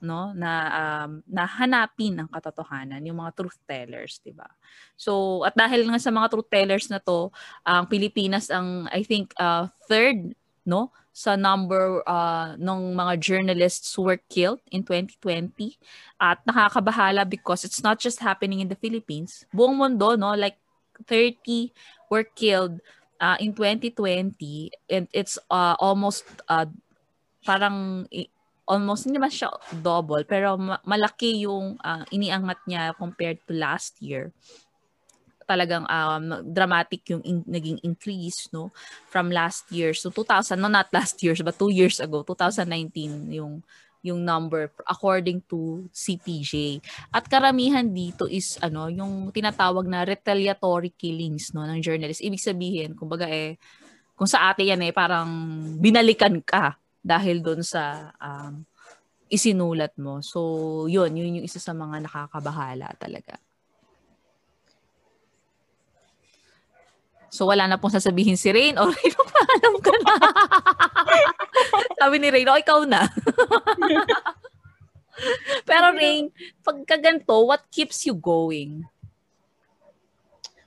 no 0.00 0.32
na 0.32 0.52
um, 0.72 1.10
na 1.28 1.44
hanapin 1.44 2.16
ang 2.16 2.28
katotohanan 2.28 3.04
yung 3.04 3.20
mga 3.20 3.36
truth 3.36 3.60
tellers 3.68 4.20
'di 4.20 4.32
ba? 4.32 4.48
So 4.96 5.44
at 5.44 5.56
dahil 5.56 5.86
nga 5.88 6.00
sa 6.00 6.12
mga 6.12 6.32
truth 6.32 6.48
tellers 6.48 6.88
na 6.88 7.00
to 7.00 7.28
ang 7.64 7.86
Pilipinas 7.86 8.48
ang 8.48 8.88
I 8.90 9.04
think 9.04 9.36
uh, 9.36 9.68
third 9.88 10.32
no 10.64 10.92
sa 11.10 11.34
number 11.34 12.00
uh, 12.06 12.54
ng 12.56 12.94
mga 12.94 13.12
journalists 13.20 13.92
who 13.92 14.08
were 14.08 14.20
killed 14.30 14.62
in 14.70 14.86
2020 14.86 15.76
at 16.22 16.38
nakakabahala 16.46 17.28
because 17.28 17.66
it's 17.66 17.82
not 17.82 17.98
just 17.98 18.22
happening 18.22 18.62
in 18.62 18.70
the 18.70 18.78
Philippines. 18.78 19.44
Buong 19.52 19.76
mundo 19.76 20.16
no 20.16 20.32
like 20.32 20.56
30 21.04 21.72
were 22.08 22.24
killed 22.24 22.80
uh, 23.20 23.36
in 23.40 23.52
2020 23.52 24.32
and 24.88 25.08
it's 25.12 25.36
uh, 25.50 25.76
almost 25.78 26.24
uh, 26.48 26.66
parang 27.44 28.08
almost 28.70 29.04
hindi 29.04 29.18
naman 29.18 29.34
siya 29.34 29.50
double 29.82 30.22
pero 30.22 30.54
ma- 30.54 30.82
malaki 30.86 31.42
yung 31.42 31.74
uh, 31.82 32.06
iniangat 32.14 32.62
niya 32.70 32.94
compared 32.94 33.42
to 33.42 33.52
last 33.58 33.98
year 33.98 34.30
talagang 35.50 35.82
um, 35.90 36.46
dramatic 36.46 37.02
yung 37.10 37.22
in, 37.26 37.42
naging 37.42 37.82
increase 37.82 38.46
no 38.54 38.70
from 39.10 39.34
last 39.34 39.66
year 39.74 39.90
so 39.90 40.06
2000 40.14 40.54
no 40.54 40.70
not 40.70 40.86
last 40.94 41.18
years 41.26 41.42
but 41.42 41.58
two 41.58 41.74
years 41.74 41.98
ago 41.98 42.22
2019 42.22 43.34
yung 43.34 43.58
yung 44.00 44.24
number 44.24 44.72
according 44.88 45.44
to 45.44 45.84
CPJ. 45.92 46.80
At 47.12 47.28
karamihan 47.28 47.84
dito 47.84 48.24
is 48.24 48.56
ano, 48.64 48.88
yung 48.88 49.28
tinatawag 49.28 49.84
na 49.84 50.08
retaliatory 50.08 50.96
killings 50.96 51.52
no 51.52 51.68
ng 51.68 51.84
journalists. 51.84 52.24
Ibig 52.24 52.40
sabihin, 52.40 52.90
kumbaga 52.96 53.28
eh 53.28 53.60
kung 54.16 54.28
sa 54.28 54.52
ate 54.52 54.68
yan 54.68 54.80
eh 54.84 54.92
parang 54.92 55.28
binalikan 55.80 56.40
ka 56.44 56.80
dahil 57.00 57.40
doon 57.40 57.64
sa 57.64 58.12
um, 58.20 58.64
isinulat 59.32 59.96
mo. 59.96 60.20
So, 60.20 60.84
yun, 60.90 61.16
yun 61.16 61.40
yung 61.40 61.46
isa 61.46 61.62
sa 61.62 61.72
mga 61.72 62.04
nakakabahala 62.04 62.92
talaga. 63.00 63.40
So, 67.30 67.46
wala 67.46 67.70
na 67.70 67.78
pong 67.78 67.94
sasabihin 67.94 68.34
si 68.34 68.50
Rain. 68.50 68.74
O, 68.74 68.90
Rain, 68.90 69.14
alam 69.54 69.74
ka 69.78 69.94
na. 70.02 70.14
Sabi 72.02 72.18
ni 72.18 72.28
Rain, 72.28 72.50
o, 72.50 72.58
ikaw 72.58 72.82
na. 72.82 73.06
Pero 75.68 75.94
Rain, 75.94 76.34
pagka 76.66 76.98
ganito, 76.98 77.46
what 77.46 77.62
keeps 77.70 78.02
you 78.02 78.18
going? 78.18 78.82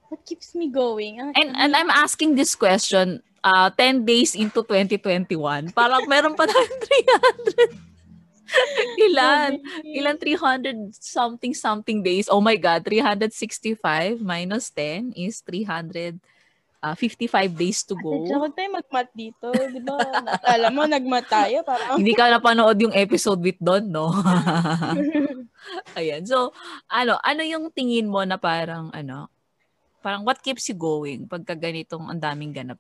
What 0.08 0.24
keeps 0.24 0.56
me 0.56 0.72
going? 0.72 1.20
Ah, 1.20 1.36
and, 1.36 1.52
and 1.52 1.72
I'm 1.76 1.92
asking 1.92 2.40
this 2.40 2.56
question 2.56 3.20
uh, 3.44 3.70
10 3.70 4.08
days 4.08 4.34
into 4.34 4.64
2021. 4.64 5.76
Parang 5.76 6.08
meron 6.08 6.34
pa 6.34 6.48
tayong 6.48 6.80
300. 6.80 7.94
Ilan? 9.10 9.52
Ilan 9.84 10.18
300 10.18 10.96
something 10.96 11.54
something 11.54 12.00
days? 12.02 12.32
Oh 12.32 12.42
my 12.42 12.56
God, 12.56 12.88
365 12.88 14.24
minus 14.24 14.72
10 14.72 15.14
is 15.20 15.44
300 15.44 16.18
uh, 16.84 16.96
55 16.96 17.56
days 17.56 17.80
to 17.88 17.96
go. 17.96 18.28
Ate, 18.28 18.36
huwag 18.36 18.54
tayo 18.54 18.70
mag-mat 18.76 19.08
dito. 19.16 19.48
Di 19.56 19.80
ba? 19.80 19.96
Alam 20.44 20.72
mo, 20.76 20.84
nag-mat 20.84 21.26
tayo. 21.32 21.64
Parang... 21.64 21.96
Hindi 21.96 22.12
ka 22.12 22.28
napanood 22.28 22.76
yung 22.84 22.92
episode 22.92 23.40
with 23.40 23.58
Don, 23.64 23.88
no? 23.88 24.12
Ayan. 25.98 26.28
So, 26.28 26.52
ano, 26.92 27.16
ano 27.24 27.42
yung 27.48 27.72
tingin 27.72 28.12
mo 28.12 28.20
na 28.28 28.36
parang, 28.36 28.92
ano, 28.92 29.32
parang 30.04 30.28
what 30.28 30.44
keeps 30.44 30.68
you 30.68 30.76
going 30.76 31.24
pagka 31.32 31.56
ganitong 31.56 32.12
ang 32.12 32.20
daming 32.20 32.52
ganap? 32.52 32.78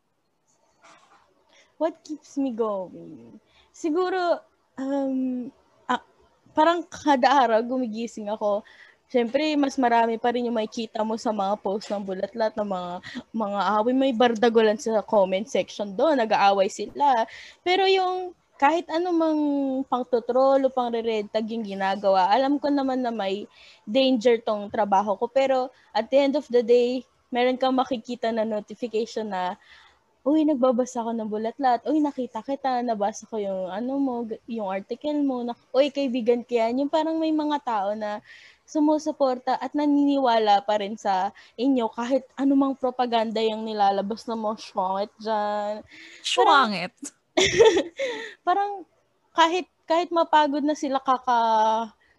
What 1.83 1.99
keeps 2.07 2.39
me 2.39 2.55
going? 2.55 3.35
Siguro, 3.75 4.39
um, 4.79 5.51
ah, 5.91 5.99
parang 6.55 6.87
kada 6.87 7.27
araw 7.27 7.59
gumigising 7.59 8.31
ako. 8.31 8.63
Siyempre, 9.11 9.59
mas 9.59 9.75
marami 9.75 10.15
pa 10.15 10.31
rin 10.31 10.47
yung 10.47 10.55
makikita 10.55 11.03
mo 11.03 11.19
sa 11.19 11.35
mga 11.35 11.59
post 11.59 11.91
ng 11.91 12.07
bulatlat 12.07 12.55
ng 12.55 12.65
mga 12.65 12.91
mga 13.35 13.59
away. 13.75 13.93
May 13.93 14.13
bardagulan 14.15 14.79
sa 14.79 15.03
comment 15.03 15.43
section 15.43 15.91
doon. 15.91 16.23
Nag-aaway 16.23 16.71
sila. 16.71 17.27
Pero 17.67 17.83
yung 17.83 18.31
kahit 18.55 18.87
anumang 18.87 19.83
pang-tutrol 19.91 20.63
o 20.63 20.71
pang-red 20.71 21.27
tag 21.29 21.51
yung 21.51 21.67
ginagawa, 21.67 22.31
alam 22.31 22.55
ko 22.55 22.71
naman 22.71 23.03
na 23.03 23.11
may 23.11 23.43
danger 23.83 24.39
tong 24.39 24.71
trabaho 24.71 25.19
ko. 25.19 25.27
Pero 25.27 25.67
at 25.91 26.07
the 26.07 26.17
end 26.17 26.39
of 26.39 26.47
the 26.47 26.63
day, 26.63 27.03
meron 27.27 27.59
kang 27.59 27.75
makikita 27.75 28.31
na 28.31 28.47
notification 28.47 29.29
na 29.29 29.59
uy, 30.23 30.47
nagbabasa 30.47 31.03
ako 31.03 31.11
ng 31.11 31.29
bulatlat, 31.29 31.83
uy, 31.83 31.99
nakita 31.99 32.39
kita, 32.39 32.79
nabasa 32.79 33.27
ko 33.27 33.35
yung 33.35 33.67
ano 33.67 33.99
mo, 33.99 34.15
yung 34.47 34.71
article 34.71 35.19
mo, 35.19 35.43
na, 35.43 35.51
uy, 35.75 35.91
kaibigan 35.91 36.47
ko 36.47 36.63
yan. 36.63 36.79
Yung 36.79 36.91
parang 36.91 37.19
may 37.19 37.35
mga 37.35 37.59
tao 37.63 37.91
na 37.91 38.23
sumusuporta 38.63 39.59
at 39.59 39.75
naniniwala 39.75 40.63
pa 40.63 40.79
rin 40.79 40.95
sa 40.95 41.35
inyo 41.59 41.91
kahit 41.91 42.23
anumang 42.39 42.79
propaganda 42.79 43.43
yung 43.43 43.67
nilalabas 43.67 44.23
ng 44.23 44.39
mga 44.39 44.57
shwangit 44.63 45.11
dyan. 45.19 45.73
Shwangit? 46.23 46.95
Parang, 46.95 47.11
parang 48.47 48.71
kahit 49.35 49.67
kahit 49.83 50.09
mapagod 50.15 50.63
na 50.63 50.77
sila 50.79 51.03
kaka 51.03 51.35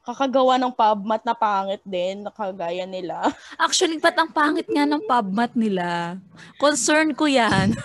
kakagawa 0.04 0.60
ng 0.60 0.72
pubmat 0.76 1.24
na 1.24 1.32
pangit 1.32 1.80
din, 1.82 2.28
nakagaya 2.28 2.84
nila. 2.84 3.32
Actually, 3.56 3.96
ba't 3.96 4.14
ang 4.20 4.28
pangit 4.28 4.68
nga 4.68 4.84
ng 4.84 5.00
pubmat 5.08 5.56
nila? 5.56 6.20
Concern 6.60 7.16
ko 7.16 7.24
yan. 7.24 7.72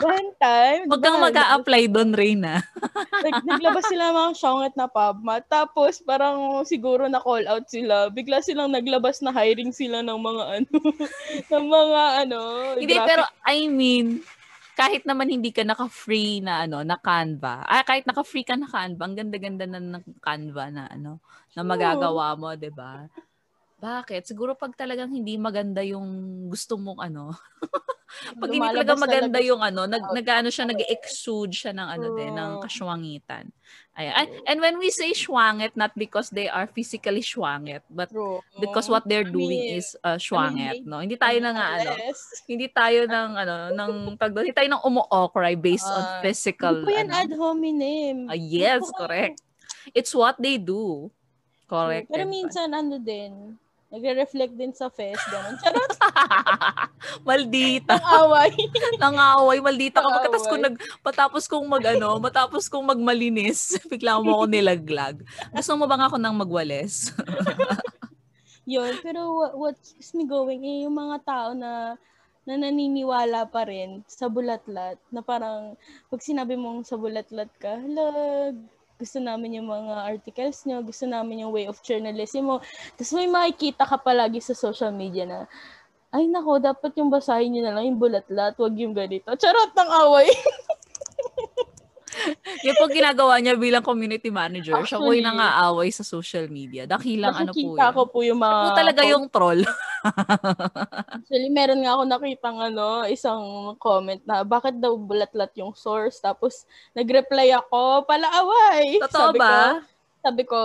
One 0.00 0.32
time, 0.40 0.88
Huwag 0.88 1.02
kang 1.02 1.20
diba, 1.20 1.26
mag-a-apply 1.28 1.82
doon, 1.92 2.10
Reyna. 2.16 2.64
nag, 3.26 3.44
naglabas 3.44 3.84
sila 3.90 4.08
ng 4.08 4.16
mga 4.16 4.32
syonget 4.38 4.74
na 4.78 4.88
PubMat. 4.88 5.44
Tapos, 5.50 6.00
parang 6.00 6.64
siguro 6.64 7.04
na-call 7.04 7.44
out 7.44 7.68
sila. 7.68 8.08
Bigla 8.08 8.40
silang 8.40 8.72
naglabas 8.72 9.20
na 9.20 9.34
hiring 9.34 9.74
sila 9.74 10.00
ng 10.00 10.16
mga 10.16 10.44
ano, 10.56 10.76
ng 11.52 11.64
mga 11.68 12.02
ano, 12.24 12.38
Hindi, 12.80 12.96
graphic 12.96 13.08
pero 13.12 13.24
I 13.44 13.68
mean, 13.68 14.24
kahit 14.80 15.04
naman 15.04 15.28
hindi 15.28 15.52
ka 15.52 15.60
naka-free 15.60 16.40
na 16.40 16.64
ano, 16.64 16.80
na 16.80 16.96
Canva. 16.96 17.68
Ah, 17.68 17.84
kahit 17.84 18.08
naka-free 18.08 18.48
ka 18.48 18.56
na 18.56 18.64
Canva, 18.64 19.04
ang 19.04 19.12
ganda-ganda 19.12 19.68
na 19.68 19.76
ng 19.76 20.04
Canva 20.24 20.72
na 20.72 20.88
ano, 20.88 21.20
na 21.52 21.60
magagawa 21.60 22.32
mo, 22.40 22.48
'di 22.56 22.72
ba? 22.72 23.04
Bakit? 23.80 24.28
Siguro 24.28 24.52
pag 24.52 24.76
talagang 24.76 25.08
hindi 25.08 25.40
maganda 25.40 25.80
yung 25.80 26.04
gusto 26.52 26.76
mong 26.76 27.00
ano. 27.00 27.32
pag 28.42 28.50
hindi 28.52 28.68
talaga 28.68 28.92
maganda 28.92 29.32
talaga 29.32 29.40
yung 29.40 29.62
ano, 29.64 29.88
nag 29.88 30.04
nag-ano 30.12 30.52
siya, 30.52 30.68
nag-exude 30.68 31.54
siya 31.56 31.72
ng 31.72 31.88
ano 31.88 32.06
din, 32.12 32.32
ng 32.36 32.50
True. 32.60 32.62
kaswangitan. 32.68 33.48
Ayan. 33.96 34.12
And, 34.12 34.28
and 34.44 34.58
when 34.60 34.76
we 34.76 34.92
say 34.92 35.16
swangit, 35.16 35.72
not 35.80 35.96
because 35.96 36.28
they 36.28 36.44
are 36.44 36.68
physically 36.68 37.24
swangit, 37.24 37.80
but 37.88 38.12
because 38.60 38.92
what 38.92 39.08
they're 39.08 39.24
doing 39.24 39.80
is 39.80 39.96
uh, 40.04 40.20
swangit, 40.20 40.84
no? 40.84 41.00
Hindi 41.00 41.16
tayo 41.16 41.40
na 41.40 41.50
nga 41.56 41.66
ano, 41.80 41.90
hindi 42.44 42.68
tayo 42.68 43.00
ng 43.08 43.30
ano, 43.40 43.54
ng 43.72 43.90
tag 44.20 44.36
hindi 44.36 44.52
tayo 44.52 44.68
ng 44.76 44.82
umu-okray 44.84 45.56
based 45.56 45.88
on 45.88 46.04
Ah, 46.04 46.20
physical. 46.20 46.84
Hindi 46.84 46.88
po 46.88 46.92
yan 46.92 47.08
ano. 47.08 47.16
ad 47.16 47.32
hominem. 47.32 48.16
Ah, 48.28 48.36
yes, 48.36 48.84
po 48.92 49.08
correct. 49.08 49.40
It's 49.96 50.12
what 50.12 50.36
they 50.36 50.60
do. 50.60 51.08
Correct. 51.70 52.10
Pero 52.10 52.26
minsan 52.26 52.74
ano 52.74 52.98
din, 52.98 53.54
nagre-reflect 53.90 54.54
din 54.54 54.70
sa 54.70 54.86
face, 54.86 55.18
gano'n. 55.18 55.58
Charot, 55.62 55.92
maldita. 57.28 57.98
ang 57.98 58.06
away. 58.26 58.54
Nangaway, 59.02 59.58
maldita 59.58 59.98
ka. 59.98 60.06
Nangaway. 60.06 60.22
Pagkatapos 60.22 60.44
kong 60.46 60.62
nag, 60.62 60.76
patapos 61.02 61.44
kong 61.50 61.66
mag, 61.66 61.84
ano, 61.84 62.10
matapos 62.22 62.64
kong 62.70 62.86
magmalinis, 62.86 63.82
bigla 63.90 64.22
mo 64.22 64.38
ako 64.38 64.44
nilaglag. 64.46 65.16
Gusto 65.50 65.74
mo 65.74 65.90
ba 65.90 65.98
nga 65.98 66.06
ako 66.06 66.16
nang 66.22 66.38
magwales? 66.38 67.10
Yun, 68.70 69.02
pero 69.02 69.34
what, 69.34 69.52
what 69.58 69.76
keeps 69.82 70.14
me 70.14 70.22
going 70.22 70.62
eh, 70.62 70.86
yung 70.86 70.94
mga 70.94 71.16
tao 71.26 71.50
na 71.58 71.98
na 72.48 72.56
naniniwala 72.56 73.46
pa 73.52 73.68
rin 73.68 74.00
sa 74.08 74.26
bulatlat 74.26 74.96
na 75.12 75.20
parang 75.20 75.76
pag 76.08 76.24
sinabi 76.24 76.56
mong 76.56 76.88
sa 76.88 76.96
bulatlat 76.96 77.52
ka, 77.60 77.78
hala, 77.78 78.06
gusto 79.00 79.16
namin 79.16 79.56
yung 79.56 79.72
mga 79.72 80.12
articles 80.12 80.68
nyo, 80.68 80.84
gusto 80.84 81.08
namin 81.08 81.48
yung 81.48 81.52
way 81.56 81.64
of 81.64 81.80
journalism 81.80 82.52
mo. 82.52 82.56
Tapos 83.00 83.16
may 83.16 83.24
makikita 83.24 83.88
ka 83.88 83.96
palagi 83.96 84.44
sa 84.44 84.52
social 84.52 84.92
media 84.92 85.24
na, 85.24 85.48
ay 86.12 86.28
nako, 86.28 86.60
dapat 86.60 86.92
yung 87.00 87.08
basahin 87.08 87.56
nyo 87.56 87.62
na 87.64 87.72
lang 87.72 87.88
yung 87.88 88.00
bulatlat, 88.02 88.60
wag 88.60 88.74
yung 88.76 88.92
ganito. 88.92 89.32
Charot 89.40 89.72
ng 89.72 89.90
away. 90.04 90.28
Yung 92.66 92.76
pag 92.76 92.92
ginagawa 92.92 93.34
niya 93.40 93.54
bilang 93.56 93.84
community 93.84 94.28
manager, 94.28 94.76
siya 94.84 95.00
po 95.00 95.12
yung 95.12 95.24
Actually, 95.24 95.38
nangaaway 95.40 95.88
sa 95.92 96.04
social 96.04 96.46
media. 96.52 96.84
Dakilang 96.84 97.32
ano 97.32 97.52
po 97.52 97.74
yun. 97.76 97.92
ko 97.96 98.02
po 98.08 98.18
yung 98.20 98.40
mga... 98.40 98.50
Siya 98.50 98.68
po 98.68 98.80
talaga 98.80 99.02
yung 99.06 99.26
troll. 99.32 99.62
Actually, 101.16 101.50
meron 101.52 101.80
nga 101.84 101.92
ako 101.96 102.02
nakitang 102.08 102.58
ano, 102.60 102.86
isang 103.08 103.42
comment 103.80 104.20
na 104.28 104.44
bakit 104.44 104.76
daw 104.76 104.96
bulat-lat 104.96 105.52
yung 105.56 105.72
source. 105.72 106.20
Tapos, 106.20 106.68
nag-reply 106.92 107.52
ako, 107.56 108.04
palaaway. 108.04 109.00
Totoo 109.00 109.32
sabi 109.32 109.38
ba? 109.40 109.48
Ko, 109.48 109.64
sabi 110.20 110.42
ko, 110.44 110.60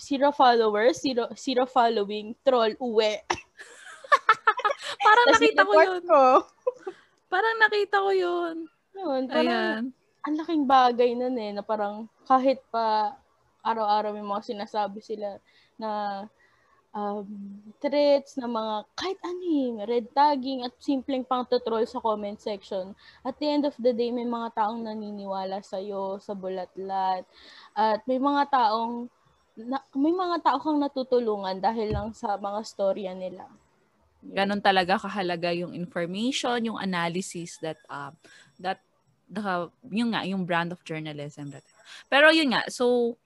zero, 0.00 0.32
followers, 0.32 0.96
zero, 1.04 1.28
zero 1.36 1.68
following, 1.68 2.32
troll, 2.40 2.72
uwi. 2.80 3.20
Parang 5.04 5.26
nakita 5.36 5.62
ko 5.68 5.72
yun. 5.76 6.02
ko. 6.08 6.24
Parang 7.28 7.56
nakita 7.60 7.96
ko 8.00 8.10
yun. 8.14 8.56
Yun, 8.94 9.22
parang, 9.26 9.50
Ayan. 9.50 9.82
Ang 10.24 10.34
laking 10.40 10.64
bagay 10.64 11.12
nun 11.12 11.36
eh, 11.36 11.52
na 11.52 11.60
parang 11.60 12.08
kahit 12.24 12.64
pa 12.72 13.12
araw-araw 13.60 14.16
may 14.16 14.24
mga 14.24 14.56
sinasabi 14.56 15.00
sila 15.04 15.36
na 15.76 15.90
um, 16.96 17.28
threats, 17.82 18.40
na 18.40 18.48
mga 18.48 18.74
kahit 18.96 19.18
ano 19.20 19.44
eh, 19.44 19.70
red 19.84 20.06
tagging 20.16 20.64
at 20.64 20.72
simpleng 20.80 21.26
pang 21.26 21.44
troll 21.44 21.84
sa 21.84 22.00
comment 22.00 22.40
section. 22.40 22.96
At 23.20 23.36
the 23.36 23.48
end 23.52 23.64
of 23.68 23.76
the 23.76 23.92
day, 23.92 24.08
may 24.08 24.24
mga 24.24 24.56
taong 24.56 24.80
naniniwala 24.86 25.60
sa'yo, 25.60 26.22
sa 26.22 26.32
bulatlat. 26.32 27.28
At 27.76 28.00
may 28.08 28.16
mga 28.16 28.48
taong 28.48 29.12
na, 29.54 29.78
may 29.94 30.10
mga 30.10 30.42
tao 30.42 30.58
kang 30.58 30.82
natutulungan 30.82 31.62
dahil 31.62 31.94
lang 31.94 32.08
sa 32.10 32.34
mga 32.34 32.60
storya 32.66 33.12
nila. 33.14 33.46
Ganon 34.24 34.58
talaga 34.58 34.98
kahalaga 34.98 35.52
yung 35.52 35.76
information, 35.76 36.72
yung 36.72 36.80
analysis 36.80 37.60
that 37.60 37.78
um 37.92 38.16
that 38.56 38.80
the 39.28 39.70
yung 39.90 40.12
nga 40.12 40.22
yung 40.26 40.44
brand 40.44 40.72
of 40.72 40.82
journalism. 40.84 41.52
Pero 42.08 42.30
yun 42.30 42.52
nga, 42.52 42.66
so 42.68 43.16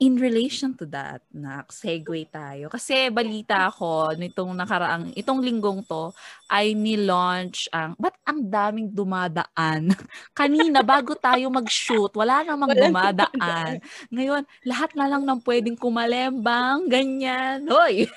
in 0.00 0.16
relation 0.16 0.72
to 0.72 0.88
that, 0.88 1.20
na 1.28 1.60
segue 1.68 2.24
tayo. 2.32 2.72
Kasi 2.72 3.12
balita 3.12 3.68
ako 3.68 4.16
nitong 4.16 4.56
nakaraang, 4.56 5.12
itong 5.12 5.44
linggong 5.44 5.84
to, 5.84 6.08
ay 6.48 6.72
ni-launch 6.72 7.68
ang, 7.68 7.92
ba't 8.00 8.16
ang 8.24 8.48
daming 8.48 8.88
dumadaan? 8.88 9.92
Kanina, 10.40 10.80
bago 10.80 11.12
tayo 11.12 11.52
mag-shoot, 11.52 12.08
wala 12.16 12.40
namang 12.40 12.72
dumadaan. 12.72 13.84
Ngayon, 14.08 14.48
lahat 14.64 14.96
na 14.96 15.04
lang 15.04 15.28
ng 15.28 15.40
pwedeng 15.44 15.76
kumalembang, 15.76 16.88
ganyan. 16.88 17.68
Hoy! 17.68 18.08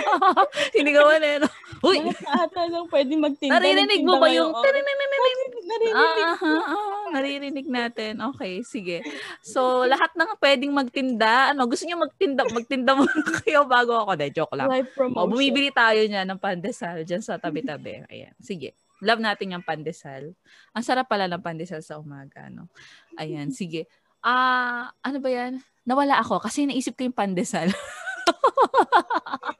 Sinigawan 0.72 1.20
eh. 1.20 1.44
no? 1.44 1.48
Uy! 1.84 2.08
Lahat 2.24 2.50
na 2.56 2.64
lang 2.72 2.88
pwede 2.88 3.12
magtinda. 3.20 3.60
Naririnig 3.60 4.00
mo 4.00 4.16
ba 4.16 4.32
yung... 4.32 4.56
Naririnig. 4.56 5.92
Ah, 5.92 6.40
ah, 6.40 6.64
ah, 6.72 7.06
naririnig 7.12 7.66
natin. 7.68 8.16
Okay, 8.32 8.64
sige. 8.64 9.04
So, 9.44 9.84
lahat 9.84 10.16
ng 10.16 10.40
pwedeng 10.40 10.72
magtinda, 10.72 11.17
ano, 11.24 11.66
gusto 11.66 11.88
niyo 11.88 11.98
magtinda, 11.98 12.46
magtinda 12.46 12.92
muna 12.94 13.10
kayo 13.42 13.66
bago 13.66 13.96
ako. 14.06 14.12
De, 14.14 14.30
joke 14.30 14.54
lang. 14.54 14.68
Live 14.70 14.92
promotion. 14.94 15.26
O, 15.26 15.30
bumibili 15.30 15.70
tayo 15.74 15.98
niya 16.04 16.22
ng 16.22 16.38
pandesal 16.38 17.02
dyan 17.02 17.24
sa 17.24 17.40
tabi-tabi. 17.40 18.04
Ayan, 18.12 18.36
sige. 18.38 18.78
Love 19.02 19.22
natin 19.22 19.54
yung 19.58 19.64
pandesal. 19.66 20.34
Ang 20.74 20.84
sarap 20.84 21.06
pala 21.10 21.30
ng 21.30 21.42
pandesal 21.42 21.82
sa 21.82 21.98
umaga, 21.98 22.50
no? 22.50 22.70
Ayan, 23.18 23.50
sige. 23.58 23.90
Ah, 24.22 24.90
ano 25.02 25.18
ba 25.22 25.30
yan? 25.30 25.62
Nawala 25.86 26.20
ako 26.20 26.42
kasi 26.42 26.66
naisip 26.66 26.98
ko 26.98 27.06
yung 27.08 27.16
pandesal. 27.16 27.70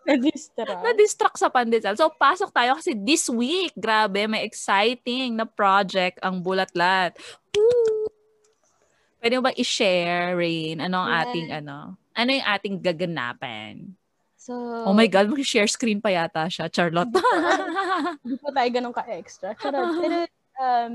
Na-distract. 0.08 0.80
Na-distract 0.82 1.38
sa 1.38 1.48
pandesal. 1.48 1.94
So, 1.94 2.10
pasok 2.12 2.50
tayo 2.50 2.76
kasi 2.76 2.92
this 2.96 3.30
week, 3.30 3.72
grabe, 3.78 4.26
may 4.26 4.44
exciting 4.44 5.38
na 5.38 5.46
project 5.46 6.18
ang 6.20 6.42
Bulatlat. 6.42 7.14
Woo! 7.54 8.17
Pwede 9.18 9.34
mo 9.38 9.50
ba 9.50 9.54
i-share, 9.54 10.38
Rain? 10.38 10.78
Ano 10.78 11.02
ang 11.02 11.10
Yes. 11.10 11.22
ating, 11.26 11.48
ano? 11.50 11.76
Ano 12.14 12.30
yung 12.30 12.46
ating 12.46 12.76
gaganapan? 12.78 13.74
So, 14.38 14.54
Oh 14.86 14.94
my 14.94 15.10
God, 15.10 15.28
mag-share 15.28 15.66
screen 15.66 15.98
pa 15.98 16.14
yata 16.14 16.46
siya, 16.46 16.70
Charlotte. 16.70 17.10
Hindi 18.22 18.36
po 18.38 18.48
tayo 18.56 18.68
ganun 18.70 18.94
ka-extra. 18.94 19.58
Charot. 19.58 19.98
Pero, 19.98 20.16
um, 20.62 20.94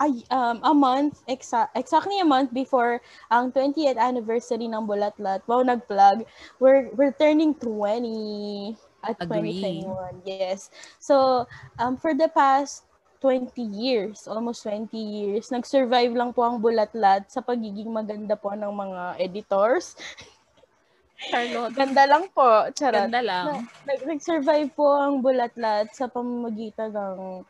ay, 0.00 0.24
um, 0.32 0.56
a 0.64 0.72
month, 0.72 1.20
exa- 1.28 1.68
exactly 1.76 2.16
a 2.18 2.24
month 2.24 2.48
before 2.50 2.98
ang 3.28 3.52
20th 3.52 4.00
anniversary 4.00 4.64
ng 4.64 4.88
Bulatlat, 4.88 5.44
wow, 5.44 5.60
nag-plug, 5.60 6.24
we're, 6.58 6.88
we're 6.96 7.12
turning 7.12 7.52
20 7.52 8.72
at 9.04 9.20
Agree. 9.20 9.84
2021. 9.84 10.22
Yes. 10.24 10.72
So, 10.98 11.44
um, 11.78 12.00
for 12.00 12.16
the 12.16 12.32
past 12.32 12.87
20 13.18 13.58
years, 13.60 14.30
almost 14.30 14.62
20 14.62 14.94
years, 14.94 15.50
nag-survive 15.50 16.14
lang 16.14 16.30
po 16.30 16.46
ang 16.46 16.62
Bulatlat 16.62 17.26
sa 17.30 17.42
pagiging 17.42 17.90
maganda 17.90 18.38
po 18.38 18.54
ng 18.54 18.70
mga 18.70 19.02
editors. 19.18 19.98
Charlotte. 21.18 21.74
Ganda 21.74 22.06
lang 22.06 22.30
po. 22.30 22.70
Charot. 22.78 23.10
Ganda 23.10 23.20
lang. 23.20 23.66
Nag- 23.82 24.06
nag-survive 24.06 24.70
po 24.70 24.86
ang 24.94 25.18
bulatlat 25.18 25.90
sa 25.90 26.06
pamamagitan 26.06 26.94
ng 26.94 27.42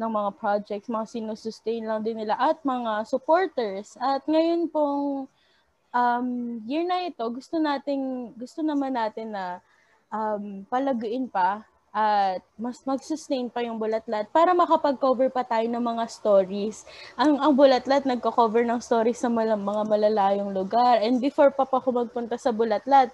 ng 0.00 0.10
mga 0.16 0.30
projects, 0.40 0.88
mga 0.88 1.12
sinusustain 1.12 1.84
lang 1.84 2.00
din 2.00 2.24
nila 2.24 2.32
at 2.40 2.56
mga 2.64 3.04
supporters. 3.04 4.00
At 4.00 4.24
ngayon 4.24 4.72
pong 4.72 5.28
um, 5.92 6.28
year 6.64 6.88
na 6.88 7.04
ito, 7.04 7.20
gusto 7.28 7.60
nating 7.60 8.32
gusto 8.32 8.64
naman 8.64 8.96
natin 8.96 9.36
na 9.36 9.60
um, 10.08 10.64
palaguin 10.72 11.28
pa 11.28 11.68
at 11.90 12.38
mas 12.54 12.78
mag-sustain 12.86 13.50
pa 13.50 13.66
yung 13.66 13.74
bulatlat 13.74 14.30
para 14.30 14.54
makapag-cover 14.54 15.26
pa 15.26 15.42
tayo 15.42 15.66
ng 15.66 15.82
mga 15.82 16.04
stories. 16.06 16.86
Ang 17.18 17.42
ang 17.42 17.52
bulatlat 17.58 18.06
nagko-cover 18.06 18.62
ng 18.62 18.78
stories 18.78 19.18
sa 19.18 19.26
mal- 19.26 19.58
mga 19.58 19.82
malalayong 19.90 20.54
lugar. 20.54 21.02
And 21.02 21.18
before 21.18 21.50
pa 21.50 21.66
pa 21.66 21.82
ako 21.82 22.06
magpunta 22.06 22.38
sa 22.38 22.54
bulatlat, 22.54 23.10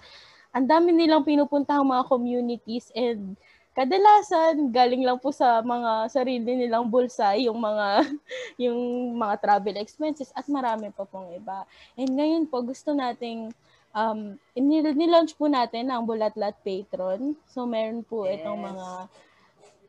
ang 0.53 0.65
dami 0.69 0.93
nilang 0.93 1.25
pinupuntahang 1.25 1.85
mga 1.89 2.05
communities 2.05 2.93
and 2.93 3.33
kadalasan 3.77 4.73
galing 4.73 5.05
lang 5.05 5.21
po 5.21 5.29
sa 5.29 5.61
mga 5.61 6.09
sarili 6.09 6.57
nilang 6.57 6.89
bulsa 6.89 7.37
yung 7.37 7.61
mga 7.61 8.09
yung 8.65 8.77
mga 9.13 9.37
travel 9.37 9.77
expenses 9.77 10.33
at 10.33 10.49
marami 10.49 10.89
pa 10.89 11.05
pong 11.05 11.29
iba. 11.37 11.61
And 11.93 12.09
ngayon 12.09 12.49
po 12.49 12.65
gusto 12.65 12.97
nating 12.97 13.53
um 13.97 14.19
nil- 14.53 14.93
nilaunch 14.93 15.33
po 15.33 15.49
natin 15.49 15.89
ang 15.89 16.05
Bulatlat 16.05 16.53
Patron. 16.61 17.33
So 17.49 17.65
meron 17.65 18.05
po 18.05 18.29
itong 18.29 18.61
Yes. 18.61 18.67
mga 18.69 18.87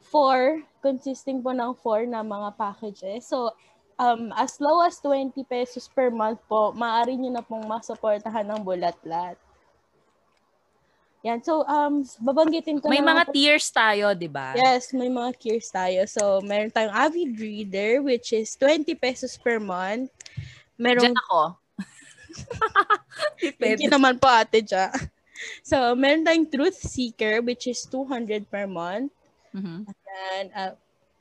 four, 0.08 0.40
consisting 0.80 1.44
po 1.44 1.52
ng 1.52 1.76
four 1.76 2.08
na 2.08 2.24
mga 2.24 2.56
packages. 2.56 3.28
So, 3.28 3.52
um, 4.00 4.32
as 4.32 4.56
low 4.56 4.80
as 4.80 4.96
20 5.04 5.36
pesos 5.44 5.84
per 5.84 6.08
month 6.08 6.40
po, 6.48 6.72
maaari 6.72 7.12
nyo 7.12 7.28
na 7.28 7.44
pong 7.44 7.68
masuportahan 7.68 8.48
ng 8.48 8.64
bulat-lat. 8.64 9.36
Yan. 11.26 11.42
So, 11.42 11.66
um, 11.66 12.06
babanggitin 12.22 12.80
ko 12.80 12.88
May 12.88 13.02
na 13.02 13.12
mga 13.12 13.24
po- 13.28 13.34
tiers 13.34 13.68
tayo, 13.68 14.14
di 14.14 14.30
ba? 14.30 14.54
Yes, 14.54 14.94
may 14.94 15.10
mga 15.10 15.34
tiers 15.36 15.68
tayo. 15.68 16.06
So, 16.06 16.40
meron 16.40 16.72
tayong 16.72 16.94
avid 16.94 17.36
reader, 17.36 18.00
which 18.00 18.32
is 18.32 18.54
20 18.56 18.94
pesos 18.96 19.36
per 19.36 19.58
month. 19.58 20.08
Meron, 20.78 21.10
Diyan 21.10 21.18
ako. 21.26 21.58
thank 23.60 23.82
you 23.82 23.90
naman 23.90 24.16
po 24.20 24.28
ate 24.28 24.62
Ja. 24.66 24.90
So, 25.62 25.94
meron 25.94 26.26
tayong 26.26 26.50
truth 26.50 26.82
seeker, 26.82 27.38
which 27.46 27.70
is 27.70 27.86
200 27.86 28.50
per 28.50 28.66
month. 28.66 29.14
Mhm. 29.54 29.86
And, 30.34 30.48
uh, 30.50 30.74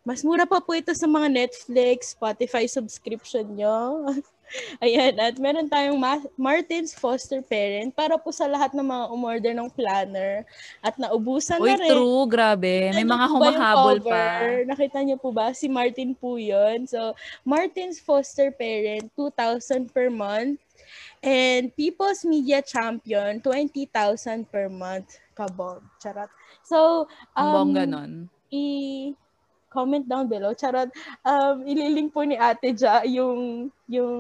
mas 0.08 0.24
mura 0.24 0.48
pa 0.48 0.64
po 0.64 0.72
ito 0.74 0.90
sa 0.96 1.06
mga 1.06 1.28
Netflix, 1.28 2.16
Spotify 2.16 2.64
subscription 2.66 3.46
nyo. 3.54 4.08
Ayan, 4.80 5.20
at 5.20 5.36
meron 5.36 5.68
tayong 5.68 6.00
Ma- 6.00 6.32
Martin's 6.40 6.96
Foster 6.96 7.44
Parent 7.44 7.92
para 7.92 8.16
po 8.16 8.32
sa 8.32 8.48
lahat 8.48 8.72
ng 8.72 8.88
mga 8.88 9.06
umorder 9.12 9.52
ng 9.52 9.68
planner 9.68 10.48
at 10.80 10.96
naubusan 10.96 11.60
Uy, 11.60 11.76
na 11.76 11.84
rin. 11.84 11.92
true, 11.92 12.24
grabe. 12.32 12.96
May 12.96 13.04
mga 13.04 13.28
humahabol 13.28 14.00
pa. 14.00 14.48
Nakita 14.64 15.04
niyo 15.04 15.20
po 15.20 15.36
ba? 15.36 15.52
Si 15.52 15.68
Martin 15.68 16.16
po 16.16 16.40
yun. 16.40 16.88
So, 16.88 17.12
Martin's 17.44 18.00
Foster 18.00 18.56
Parent, 18.56 19.12
2,000 19.20 19.92
per 19.92 20.08
month. 20.08 20.64
And 21.24 21.74
People's 21.76 22.24
Media 22.24 22.62
Champion, 22.62 23.42
20,000 23.42 24.50
per 24.50 24.70
month. 24.70 25.18
Kabog. 25.38 25.82
Charot. 26.02 26.30
So, 26.66 27.08
um, 27.38 27.54
bongga 27.54 27.86
nun. 27.86 28.30
i-comment 28.50 30.06
down 30.10 30.26
below. 30.26 30.54
Charot. 30.54 30.90
Um, 31.22 31.66
ililink 31.66 32.14
po 32.14 32.26
ni 32.26 32.38
Ate 32.38 32.74
Ja 32.74 33.06
yung, 33.06 33.70
yung 33.86 34.16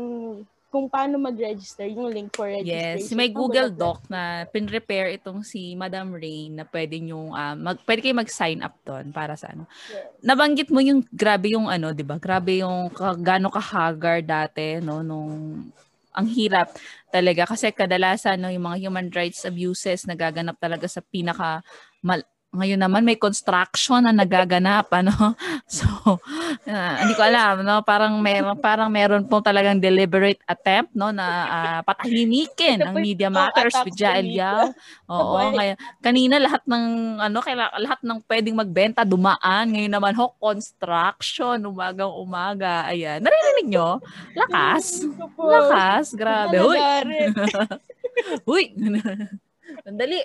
kung 0.67 0.91
paano 0.91 1.15
mag-register, 1.15 1.88
yung 1.88 2.12
link 2.12 2.36
for 2.36 2.51
registration. 2.51 3.07
Yes, 3.07 3.15
may 3.15 3.31
Google. 3.31 3.71
Doc 3.71 4.03
na 4.12 4.43
pin-repair 4.51 5.15
itong 5.15 5.41
si 5.41 5.73
Madam 5.79 6.12
Rain 6.12 6.60
na 6.60 6.67
pwede 6.67 6.99
nyo, 6.99 7.31
um, 7.31 7.55
mag, 7.55 7.79
pwede 7.88 7.99
kayo 8.03 8.15
mag-sign 8.19 8.60
up 8.60 8.75
doon 8.83 9.15
para 9.15 9.39
sa 9.39 9.55
ano. 9.55 9.63
Yes. 9.88 10.05
Nabanggit 10.21 10.69
mo 10.69 10.83
yung 10.83 11.07
grabe 11.07 11.55
yung 11.55 11.71
ano, 11.71 11.95
'di 11.95 12.03
ba? 12.03 12.19
Grabe 12.19 12.60
yung 12.60 12.91
ka, 12.91 13.15
gaano 13.15 13.47
ka-haggard 13.47 14.27
dati 14.27 14.83
no 14.83 14.99
nung 15.01 15.65
ang 16.17 16.27
hirap 16.34 16.73
talaga. 17.13 17.45
Kasi 17.47 17.69
kadalasan 17.71 18.41
no 18.41 18.49
yung 18.49 18.65
mga 18.67 18.89
human 18.89 19.08
rights 19.13 19.45
abuses 19.45 20.10
nagaganap 20.10 20.58
talaga 20.60 20.89
sa 20.89 21.06
pinaka 21.06 21.62
mal, 22.01 22.25
ngayon 22.58 22.82
naman 22.82 23.06
may 23.06 23.15
construction 23.15 24.02
na 24.02 24.13
nagaganap 24.13 24.89
ano? 24.89 25.13
So 25.67 25.86
ah, 26.65 27.04
hindi 27.04 27.13
ko 27.13 27.24
alam 27.28 27.62
no? 27.62 27.84
Parang 27.84 28.17
meron 28.24 28.58
parang 28.58 28.89
meron 28.89 29.28
pong 29.28 29.43
talagang 29.43 29.78
deliberate 29.78 30.39
attempt 30.48 30.96
no? 30.96 31.12
Na 31.12 31.28
ah, 31.28 31.80
patahimikin 31.84 32.82
ang 32.82 32.96
po 32.96 33.04
media 33.04 33.28
matters 33.30 33.76
with 33.84 33.93
Jael. 33.93 34.26
Yao. 34.32 34.72
Oo 35.12 35.54
kaya 35.54 35.76
kanina 36.02 36.39
lahat 36.39 36.63
ng 36.65 36.86
ano 37.22 37.38
kaya 37.43 37.70
lahat 37.78 38.00
ng 38.02 38.20
pwedeng 38.26 38.56
magbenta 38.58 39.06
dumaan. 39.06 39.70
Ngayon 39.70 39.91
naman 39.91 40.13
ho 40.17 40.34
construction 40.39 41.62
umagang 41.62 42.12
umaga. 42.12 42.88
Ayan. 42.89 43.22
Naririnig 43.22 43.67
nyo? 43.70 44.02
Lakas. 44.34 45.06
Po. 45.36 45.52
lakas. 45.52 46.15
Grabe. 46.15 46.58
Huy 46.58 46.78
Nalagarit. 46.78 47.34
huy 48.48 48.63
sandali 49.86 50.20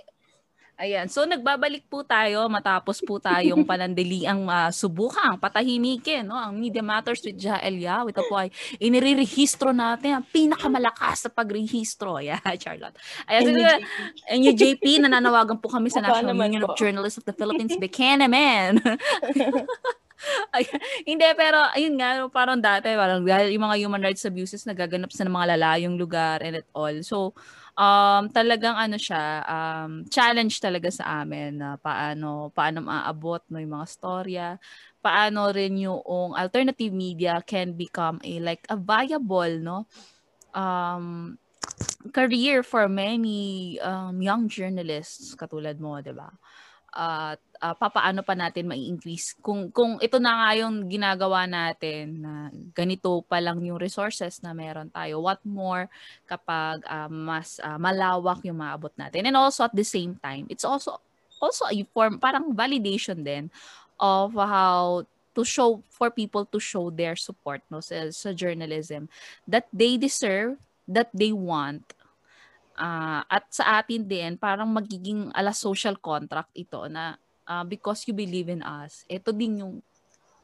Ayan. 0.82 1.06
So, 1.06 1.22
nagbabalik 1.22 1.86
po 1.86 2.02
tayo 2.02 2.50
matapos 2.50 2.98
po 3.06 3.22
tayong 3.22 3.62
panandaliang 3.62 4.50
uh, 4.50 4.66
subukang 4.82 5.38
patahimikin 5.38 6.26
no? 6.26 6.34
ang 6.34 6.58
Media 6.58 6.82
Matters 6.82 7.22
with 7.22 7.38
Jael 7.38 7.78
Yao. 7.78 8.10
Ito 8.10 8.26
po 8.26 8.34
ay 8.34 8.50
inirerehistro 8.82 9.70
natin 9.70 10.18
ang 10.18 10.26
pinakamalakas 10.26 11.22
sa 11.22 11.30
pagrehistro. 11.30 12.18
Ayan, 12.18 12.42
Charlotte. 12.62 12.98
Ayan, 13.30 13.40
so, 13.46 13.50
and 14.26 14.42
yung 14.42 14.58
JP, 14.58 15.06
nananawagan 15.06 15.62
po 15.62 15.70
kami 15.70 15.86
sa 15.86 16.02
National 16.02 16.34
Union 16.34 16.66
of 16.66 16.74
po. 16.74 16.82
Journalists 16.82 17.22
of 17.22 17.26
the 17.30 17.36
Philippines. 17.36 17.78
Bekene, 17.78 18.26
man! 18.26 18.82
Ay, 20.54 20.66
hindi, 21.02 21.26
pero 21.34 21.58
ayun 21.74 21.98
nga, 21.98 22.26
parang 22.30 22.58
dati, 22.58 22.94
parang 22.94 23.26
yung 23.26 23.64
mga 23.66 23.76
human 23.82 24.02
rights 24.02 24.22
abuses 24.22 24.62
nagaganap 24.66 25.10
sa 25.10 25.26
mga 25.26 25.58
lalayong 25.58 25.98
lugar 25.98 26.38
and 26.42 26.62
it 26.62 26.66
all. 26.74 26.94
So, 27.02 27.34
um, 27.76 28.28
talagang 28.30 28.76
ano 28.76 28.96
siya, 29.00 29.42
um, 29.46 30.04
challenge 30.08 30.60
talaga 30.60 30.92
sa 30.92 31.24
amin 31.24 31.58
na 31.60 31.68
paano, 31.80 32.52
paano 32.52 32.84
maaabot 32.84 33.42
no, 33.48 33.60
yung 33.60 33.74
mga 33.80 33.88
storya, 33.88 34.48
paano 35.02 35.50
rin 35.50 35.82
yung 35.82 36.00
alternative 36.36 36.94
media 36.94 37.42
can 37.42 37.74
become 37.74 38.22
a 38.22 38.38
like 38.38 38.62
a 38.70 38.78
viable 38.78 39.58
no 39.58 39.90
um 40.54 41.34
career 42.14 42.62
for 42.62 42.86
many 42.86 43.78
um, 43.82 44.22
young 44.22 44.46
journalists 44.46 45.34
katulad 45.34 45.78
mo 45.82 45.98
'di 45.98 46.14
ba? 46.14 46.30
At 46.92 47.42
uh, 47.42 47.51
papaano 47.78 48.26
pa 48.26 48.34
natin 48.34 48.66
mai-increase? 48.66 49.38
Kung 49.38 49.70
kung 49.70 50.02
ito 50.02 50.18
na 50.18 50.34
nga 50.34 50.50
yung 50.58 50.90
ginagawa 50.90 51.46
natin 51.46 52.18
na 52.18 52.50
ganito 52.74 53.22
pa 53.22 53.38
lang 53.38 53.62
yung 53.62 53.78
resources 53.78 54.42
na 54.42 54.50
meron 54.50 54.90
tayo 54.90 55.22
what 55.22 55.38
more 55.46 55.86
kapag 56.26 56.82
uh, 56.90 57.06
mas 57.06 57.62
uh, 57.62 57.78
malawak 57.78 58.42
yung 58.42 58.58
maabot 58.58 58.90
natin? 58.98 59.30
And 59.30 59.38
also 59.38 59.62
at 59.62 59.74
the 59.74 59.86
same 59.86 60.18
time 60.18 60.50
it's 60.50 60.66
also 60.66 60.98
also 61.38 61.70
a 61.70 61.80
form 61.94 62.18
parang 62.18 62.50
validation 62.50 63.22
din 63.22 63.46
of 64.02 64.34
how 64.34 65.06
to 65.32 65.42
show 65.46 65.80
for 65.86 66.10
people 66.10 66.44
to 66.50 66.58
show 66.58 66.90
their 66.90 67.14
support 67.14 67.62
no 67.70 67.78
sa, 67.78 68.10
sa 68.10 68.34
journalism 68.34 69.06
that 69.46 69.70
they 69.70 69.94
deserve 69.94 70.58
that 70.90 71.08
they 71.14 71.30
want. 71.30 71.82
Uh, 72.72 73.22
at 73.28 73.46
sa 73.52 73.78
atin 73.78 74.02
din 74.02 74.34
parang 74.34 74.66
magiging 74.72 75.30
ala 75.36 75.54
social 75.54 75.94
contract 76.00 76.50
ito 76.56 76.88
na 76.90 77.20
uh, 77.46 77.64
because 77.64 78.06
you 78.06 78.14
believe 78.14 78.48
in 78.48 78.62
us 78.62 79.06
ito 79.06 79.30
din 79.32 79.62
yung 79.62 79.82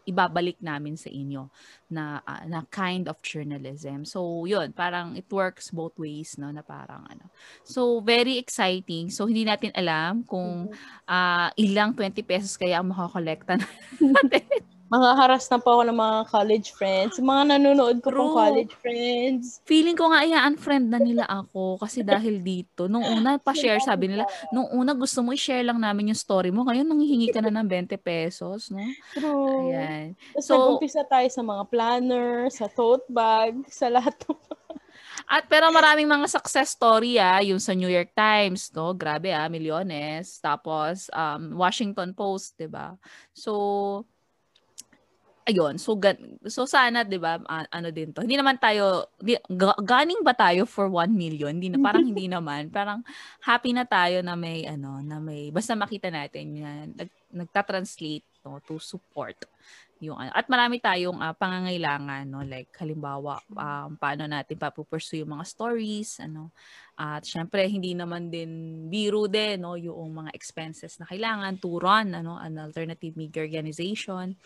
ibabalik 0.08 0.56
namin 0.64 0.96
sa 0.96 1.12
inyo 1.12 1.52
na 1.92 2.24
uh, 2.24 2.42
na 2.48 2.64
kind 2.72 3.12
of 3.12 3.20
journalism. 3.20 4.08
So, 4.08 4.48
yun, 4.48 4.72
parang 4.72 5.12
it 5.20 5.28
works 5.28 5.68
both 5.68 5.92
ways, 6.00 6.40
no, 6.40 6.48
na 6.48 6.64
parang 6.64 7.04
ano. 7.04 7.28
So, 7.68 8.00
very 8.00 8.40
exciting. 8.40 9.12
So, 9.12 9.28
hindi 9.28 9.44
natin 9.44 9.76
alam 9.76 10.24
kung 10.24 10.72
uh, 11.04 11.48
ilang 11.60 11.92
20 11.92 12.24
pesos 12.24 12.56
kaya 12.56 12.80
ang 12.80 12.88
makakolekta 12.88 13.60
natin. 14.00 14.77
Mga 14.88 15.10
haras 15.20 15.44
na 15.52 15.60
po 15.60 15.76
ako 15.76 15.82
ng 15.84 15.98
mga 16.00 16.18
college 16.32 16.68
friends. 16.72 17.20
Mga 17.20 17.42
nanonood 17.56 18.00
ko 18.00 18.08
pong 18.08 18.32
True. 18.32 18.40
college 18.40 18.72
friends. 18.80 19.60
Feeling 19.68 19.92
ko 19.92 20.08
nga 20.08 20.24
i-unfriend 20.24 20.88
na 20.88 20.96
nila 20.96 21.28
ako 21.28 21.76
kasi 21.76 22.00
dahil 22.00 22.40
dito. 22.40 22.88
Nung 22.88 23.04
una 23.04 23.36
pa-share, 23.36 23.84
sabi 23.84 24.08
nila, 24.08 24.24
nung 24.48 24.64
una 24.72 24.96
gusto 24.96 25.20
mo 25.20 25.36
i-share 25.36 25.60
lang 25.60 25.76
namin 25.76 26.16
yung 26.16 26.20
story 26.20 26.48
mo. 26.48 26.64
Ngayon, 26.64 26.88
nanghihingi 26.88 27.28
ka 27.28 27.44
na 27.44 27.52
ng 27.52 27.68
20 27.68 28.00
pesos, 28.00 28.72
no? 28.72 28.80
True. 29.12 29.68
Ayan. 29.68 30.16
Tapos 30.32 30.44
So- 30.48 30.56
nag-umpisa 30.56 31.04
tayo 31.04 31.28
sa 31.28 31.42
mga 31.44 31.62
planner, 31.68 32.48
sa 32.48 32.64
tote 32.72 33.04
bag, 33.12 33.60
sa 33.68 33.92
lahat 33.92 34.16
ng 34.24 34.40
At 35.28 35.44
pero 35.44 35.68
maraming 35.68 36.08
mga 36.08 36.24
success 36.30 36.72
story 36.72 37.20
ah, 37.20 37.44
yung 37.44 37.60
sa 37.60 37.76
New 37.76 37.90
York 37.90 38.16
Times, 38.16 38.72
no? 38.72 38.96
Grabe 38.96 39.28
ah, 39.34 39.44
milyones. 39.52 40.40
Tapos 40.40 41.12
um, 41.12 41.58
Washington 41.60 42.16
Post, 42.16 42.56
'di 42.56 42.70
ba? 42.72 42.96
So 43.36 44.08
ayun, 45.48 45.80
so 45.80 45.96
gan- 45.96 46.36
so 46.46 46.68
sana 46.68 47.02
'di 47.08 47.16
ba 47.16 47.40
ah, 47.48 47.64
ano 47.72 47.88
din 47.88 48.12
to. 48.12 48.20
Hindi 48.20 48.36
naman 48.36 48.60
tayo 48.60 49.08
di, 49.16 49.34
ga- 49.48 49.80
ganing 49.80 50.20
ba 50.20 50.36
tayo 50.36 50.68
for 50.68 50.92
1 50.92 51.10
million? 51.16 51.56
Hindi 51.56 51.72
na 51.72 51.80
parang 51.80 52.04
hindi 52.04 52.28
naman. 52.36 52.68
Parang 52.68 53.00
happy 53.40 53.72
na 53.72 53.88
tayo 53.88 54.20
na 54.20 54.36
may 54.36 54.68
ano, 54.68 55.00
na 55.00 55.16
may 55.18 55.48
basta 55.48 55.72
makita 55.72 56.12
natin 56.12 56.46
yan 56.52 56.86
nag, 56.92 57.10
nagta-translate 57.32 58.44
no, 58.44 58.60
to 58.64 58.76
support 58.76 59.36
yung 59.98 60.14
ano. 60.14 60.30
At 60.30 60.46
marami 60.46 60.78
tayong 60.78 61.18
ah, 61.18 61.34
pangangailangan, 61.34 62.24
no? 62.30 62.46
Like, 62.46 62.70
halimbawa, 62.78 63.42
um, 63.50 63.98
paano 63.98 64.30
natin 64.30 64.54
papupursue 64.54 65.26
yung 65.26 65.34
mga 65.34 65.46
stories, 65.46 66.22
ano. 66.22 66.54
At 66.98 67.26
syempre, 67.26 67.66
hindi 67.66 67.94
naman 67.94 68.30
din 68.30 68.86
biro 68.86 69.26
din, 69.26 69.62
no? 69.62 69.74
Yung 69.74 70.14
mga 70.14 70.30
expenses 70.34 70.98
na 71.02 71.06
kailangan 71.06 71.58
to 71.58 71.78
run, 71.82 72.14
ano, 72.14 72.38
an 72.38 72.58
alternative 72.62 73.18
media 73.18 73.42
organization. 73.42 74.38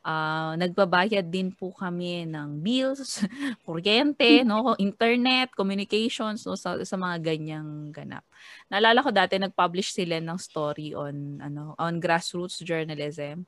Ah, 0.00 0.56
nagbabayad 0.56 1.28
din 1.28 1.52
po 1.52 1.76
kami 1.76 2.24
ng 2.24 2.64
bills, 2.64 3.20
kuryente, 3.68 4.48
no, 4.48 4.72
internet, 4.80 5.52
communications, 5.52 6.48
no, 6.48 6.56
sa, 6.56 6.80
sa 6.80 6.96
mga 6.96 7.20
ganyang 7.20 7.92
ganap. 7.92 8.24
Naalala 8.72 9.04
ko 9.04 9.12
dati 9.12 9.36
nag-publish 9.36 9.92
sila 9.92 10.16
ng 10.16 10.40
story 10.40 10.96
on 10.96 11.36
ano, 11.44 11.76
on 11.76 12.00
grassroots 12.00 12.64
journalism. 12.64 13.44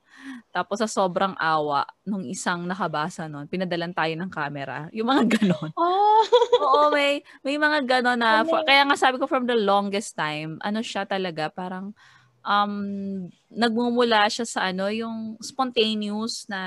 Tapos 0.53 0.85
sa 0.85 0.89
sobrang 0.89 1.33
awa 1.41 1.89
nung 2.05 2.29
isang 2.29 2.69
nakabasa 2.69 3.33
noon, 3.33 3.49
pinadalan 3.49 3.97
tayo 3.97 4.13
ng 4.13 4.29
camera. 4.29 4.93
Yung 4.93 5.09
mga 5.09 5.25
ganon. 5.41 5.73
Ah! 5.73 6.25
Oo, 6.63 6.93
may 6.93 7.25
may 7.41 7.57
mga 7.57 7.79
ganon 7.89 8.21
na 8.21 8.45
for, 8.45 8.61
kaya 8.63 8.85
nga 8.85 8.97
sabi 9.01 9.17
ko 9.17 9.25
from 9.25 9.49
the 9.49 9.57
longest 9.57 10.15
time, 10.21 10.61
ano 10.61 10.85
siya 10.85 11.09
talaga 11.09 11.49
parang 11.49 11.97
um, 12.43 13.29
nagmumula 13.51 14.27
siya 14.31 14.47
sa 14.47 14.61
ano, 14.71 14.91
yung 14.91 15.39
spontaneous 15.43 16.47
na 16.47 16.63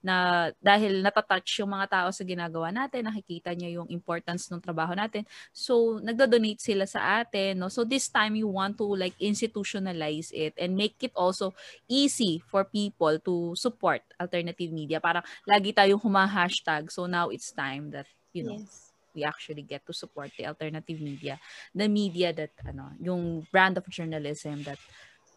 na 0.00 0.48
dahil 0.64 1.04
natatouch 1.04 1.60
yung 1.60 1.76
mga 1.76 1.86
tao 1.92 2.08
sa 2.08 2.24
ginagawa 2.24 2.72
natin, 2.72 3.04
nakikita 3.04 3.52
niya 3.52 3.80
yung 3.80 3.88
importance 3.92 4.48
ng 4.48 4.56
trabaho 4.56 4.96
natin. 4.96 5.28
So, 5.52 6.00
nagdo-donate 6.00 6.56
sila 6.56 6.88
sa 6.88 7.20
atin. 7.20 7.60
No? 7.60 7.68
So, 7.68 7.84
this 7.84 8.08
time, 8.08 8.32
you 8.32 8.48
want 8.48 8.80
to 8.80 8.88
like 8.96 9.12
institutionalize 9.20 10.32
it 10.32 10.56
and 10.56 10.72
make 10.72 10.96
it 11.04 11.12
also 11.12 11.52
easy 11.84 12.40
for 12.48 12.64
people 12.64 13.20
to 13.20 13.52
support 13.60 14.00
alternative 14.16 14.72
media. 14.72 15.04
Parang 15.04 15.24
lagi 15.44 15.76
tayong 15.76 16.00
huma-hashtag. 16.00 16.88
So, 16.88 17.04
now 17.04 17.28
it's 17.28 17.52
time 17.52 17.92
that, 17.92 18.08
you 18.32 18.48
know, 18.48 18.56
yes 18.56 18.89
we 19.14 19.24
actually 19.24 19.62
get 19.62 19.84
to 19.86 19.92
support 19.92 20.30
the 20.38 20.46
alternative 20.46 21.00
media, 21.00 21.38
the 21.74 21.88
media 21.88 22.32
that 22.32 22.54
ano, 22.66 22.94
yung 23.00 23.46
brand 23.50 23.78
of 23.78 23.86
journalism 23.90 24.62
that 24.64 24.78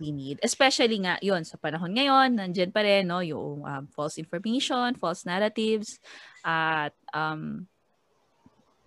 we 0.02 0.10
need. 0.12 0.40
Especially 0.42 0.98
nga, 1.02 1.22
yon 1.22 1.46
sa 1.46 1.58
panahon 1.58 1.94
ngayon, 1.94 2.38
nandiyan 2.38 2.74
pa 2.74 2.82
rin, 2.82 3.06
no, 3.06 3.22
yung 3.22 3.62
um, 3.62 3.86
false 3.94 4.18
information, 4.18 4.98
false 4.98 5.26
narratives, 5.26 6.02
at 6.42 6.94
um, 7.14 7.70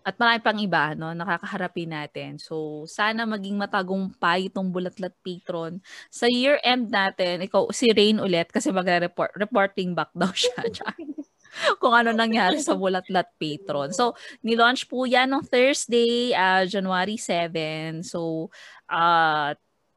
at 0.06 0.14
marami 0.22 0.38
pang 0.38 0.58
iba, 0.62 0.94
no, 0.94 1.10
nakakaharapin 1.10 1.90
natin. 1.90 2.38
So, 2.38 2.86
sana 2.86 3.26
maging 3.26 3.58
matagumpay 3.58 4.46
itong 4.46 4.70
Bulatlat 4.70 5.18
Patron. 5.18 5.82
Sa 6.14 6.30
year-end 6.30 6.94
natin, 6.94 7.42
ikaw, 7.42 7.66
si 7.74 7.90
Rain 7.90 8.22
ulit, 8.22 8.46
kasi 8.54 8.70
magre-report, 8.70 9.34
reporting 9.34 9.98
back 9.98 10.14
daw 10.14 10.30
siya. 10.30 10.62
kung 11.82 11.92
ano 11.96 12.12
nangyari 12.12 12.60
sa 12.60 12.76
Bulatlat 12.76 13.32
Patron. 13.40 13.92
So, 13.92 14.14
ni-launch 14.44 14.88
po 14.88 15.04
yan 15.08 15.32
ng 15.32 15.44
Thursday, 15.46 16.32
uh, 16.36 16.64
January 16.68 17.16
7. 17.16 18.04
So, 18.04 18.52
uh, 18.90 19.56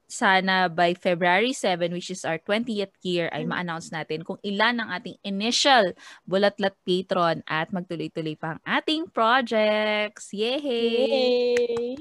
sana 0.09 0.65
by 0.73 0.97
February 0.97 1.53
7, 1.53 1.93
which 1.93 2.09
is 2.09 2.25
our 2.25 2.41
20th 2.41 2.97
year, 3.05 3.29
ay 3.29 3.45
mm. 3.45 3.49
ma-announce 3.53 3.93
natin 3.93 4.25
kung 4.25 4.41
ilan 4.41 4.81
ang 4.81 4.89
ating 4.89 5.21
initial 5.21 5.93
Bulatlat 6.25 6.73
Patron 6.81 7.45
at 7.45 7.69
magtuloy-tuloy 7.69 8.33
pa 8.33 8.57
ang 8.57 8.61
ating 8.65 9.05
projects. 9.13 10.33
Yay! 10.33 10.57
Yay! 10.65 11.93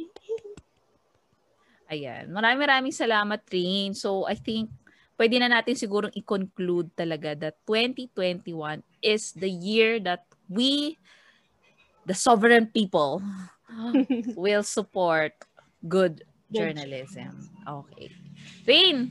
Ayan. 1.89 2.33
Maraming 2.33 2.65
maraming 2.65 2.97
salamat, 2.97 3.41
Rin. 3.49 3.93
So, 3.97 4.25
I 4.25 4.37
think 4.37 4.73
pwede 5.19 5.37
na 5.43 5.51
natin 5.51 5.75
sigurong 5.75 6.15
i-conclude 6.15 6.95
talaga 6.95 7.35
that 7.35 7.59
2021 7.67 8.81
is 9.03 9.35
the 9.35 9.51
year 9.51 9.99
that 9.99 10.23
we, 10.47 10.95
the 12.07 12.15
sovereign 12.15 12.71
people, 12.71 13.21
will 14.39 14.63
support 14.63 15.35
good 15.85 16.23
journalism. 16.49 17.35
Okay. 17.67 18.15
Rain, 18.65 19.11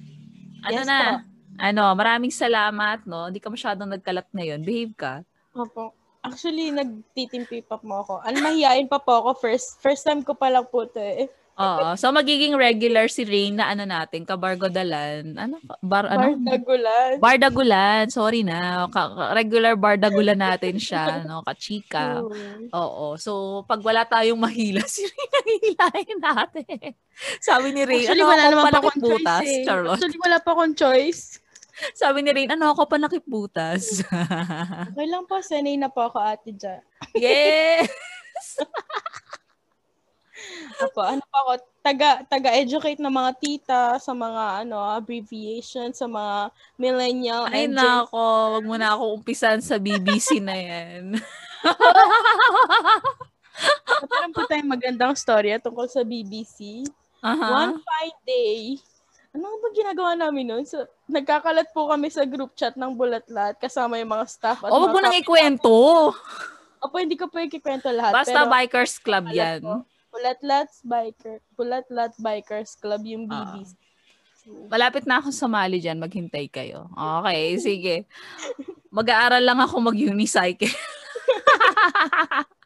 ano 0.63 0.81
yes, 0.81 0.87
na? 0.87 0.99
Po. 0.99 1.11
Ano, 1.57 1.83
maraming 1.93 2.33
salamat, 2.33 3.03
no? 3.03 3.27
Hindi 3.29 3.43
ka 3.43 3.51
masyadong 3.51 3.91
nagkalat 3.91 4.29
ngayon. 4.31 4.61
Behave 4.63 4.95
ka. 4.95 5.13
Opo. 5.53 5.93
Actually, 6.21 6.69
nagtitimpi 6.73 7.65
pa 7.65 7.81
mo 7.81 8.01
ako. 8.05 8.21
Ano, 8.21 8.41
mahihain 8.41 8.87
pa 8.89 9.01
po 9.01 9.25
ako. 9.25 9.29
First, 9.41 9.81
first 9.81 10.05
time 10.05 10.21
ko 10.21 10.33
pa 10.37 10.53
lang 10.53 10.65
po 10.69 10.85
ito 10.85 11.01
eh. 11.01 11.29
Oo. 11.57 11.97
So, 11.97 12.13
magiging 12.13 12.53
regular 12.53 13.09
si 13.09 13.25
Rain 13.25 13.57
na 13.57 13.73
ano 13.73 13.81
natin, 13.81 14.29
kabargodalan. 14.29 15.33
Ano? 15.33 15.57
Bar, 15.81 16.05
ano? 16.05 16.37
Bardagulan. 16.37 17.11
Bardagulan. 17.17 18.03
Sorry 18.13 18.45
na. 18.45 18.85
Ka- 18.93 19.33
regular 19.33 19.73
bardagulan 19.73 20.37
natin 20.37 20.77
siya. 20.77 21.09
No? 21.27 21.41
Kachika. 21.41 22.21
Oo. 22.71 23.17
So, 23.17 23.63
pag 23.65 23.81
wala 23.81 24.05
tayong 24.05 24.37
mahila, 24.37 24.85
si 24.91 25.01
Rain 25.03 25.31
ang 25.33 25.47
hihilahin 25.49 26.19
natin. 26.21 26.87
Sabi 27.41 27.73
ni 27.73 27.81
Rain, 27.83 28.05
Actually, 28.05 28.21
ano 28.21 28.29
wala 28.29 28.43
ako 28.45 28.53
naman 28.53 28.71
pa 28.71 28.79
akong 28.79 28.99
butas? 29.01 29.43
Eh. 29.49 29.65
Charlotte. 29.65 29.97
Actually, 29.97 30.19
wala 30.21 30.37
pa 30.37 30.49
akong 30.53 30.75
choice. 30.77 31.41
Sabi 31.93 32.21
ni 32.21 32.29
Rain, 32.33 32.49
ano 32.53 32.73
ako 32.73 32.85
pa 32.85 32.97
nakiputas? 33.01 34.01
okay 34.93 35.07
lang 35.09 35.25
po, 35.25 35.41
sanay 35.41 35.77
na 35.77 35.89
po 35.89 36.05
ako 36.09 36.17
ate 36.21 36.53
dyan. 36.53 36.81
yes! 37.17 37.89
Apo, 40.77 41.01
ano 41.01 41.23
pa 41.25 41.37
ako, 41.41 41.51
taga, 41.81 42.21
taga-educate 42.29 43.01
ng 43.01 43.09
mga 43.09 43.31
tita 43.41 43.81
sa 43.97 44.13
mga 44.13 44.67
ano 44.67 44.77
abbreviation, 44.77 45.89
sa 45.93 46.05
mga 46.05 46.53
millennial. 46.77 47.49
Ay 47.49 47.65
nako, 47.65 48.59
wag 48.59 48.65
mo 48.65 48.77
na 48.77 48.93
ako 48.93 49.17
umpisan 49.17 49.57
sa 49.63 49.81
BBC 49.81 50.37
na 50.37 50.53
yan. 50.53 51.17
Meron 54.13 54.33
po 54.35 54.45
tayong 54.45 54.69
magandang 54.69 55.17
storya 55.17 55.57
tungkol 55.57 55.89
sa 55.89 56.05
BBC. 56.05 56.85
Uh-huh. 57.25 57.49
One 57.49 57.81
fine 57.81 58.19
day, 58.29 58.77
ano 59.33 59.57
ba 59.61 59.69
ginagawa 59.73 60.13
namin 60.13 60.49
noon? 60.49 60.65
So, 60.65 60.85
nagkakalat 61.09 61.73
po 61.73 61.89
kami 61.89 62.13
sa 62.13 62.25
group 62.25 62.53
chat 62.53 62.77
ng 62.77 62.93
Bulatlat 62.93 63.57
kasama 63.57 63.97
yung 63.97 64.13
mga 64.13 64.25
staff. 64.29 64.61
At 64.65 64.69
oh, 64.69 64.85
wag 64.85 64.93
mo 64.93 65.01
nang 65.01 65.17
ikwento. 65.17 66.13
Opo, 66.77 66.95
hindi 67.01 67.17
ko 67.17 67.25
po 67.29 67.41
ikikwento 67.41 67.89
lahat. 67.89 68.13
Basta 68.13 68.45
pero, 68.45 68.53
bikers 68.53 69.01
club 69.01 69.33
yan. 69.33 69.65
Po. 69.65 69.81
Bulatlat's 70.17 70.81
Biker, 70.81 71.37
Bulatlat 71.53 72.17
Bikers 72.17 72.73
Club 72.81 73.05
yung 73.05 73.29
BBC. 73.29 73.69
Uh, 73.69 73.77
ah. 74.49 74.65
malapit 74.73 75.05
na 75.05 75.21
ako 75.21 75.29
sumali 75.29 75.77
dyan, 75.77 76.01
maghintay 76.01 76.49
kayo. 76.49 76.89
Okay, 77.21 77.61
sige. 77.61 77.95
Mag-aaral 78.89 79.45
lang 79.45 79.61
ako 79.61 79.93
mag-unicycle. 79.93 80.73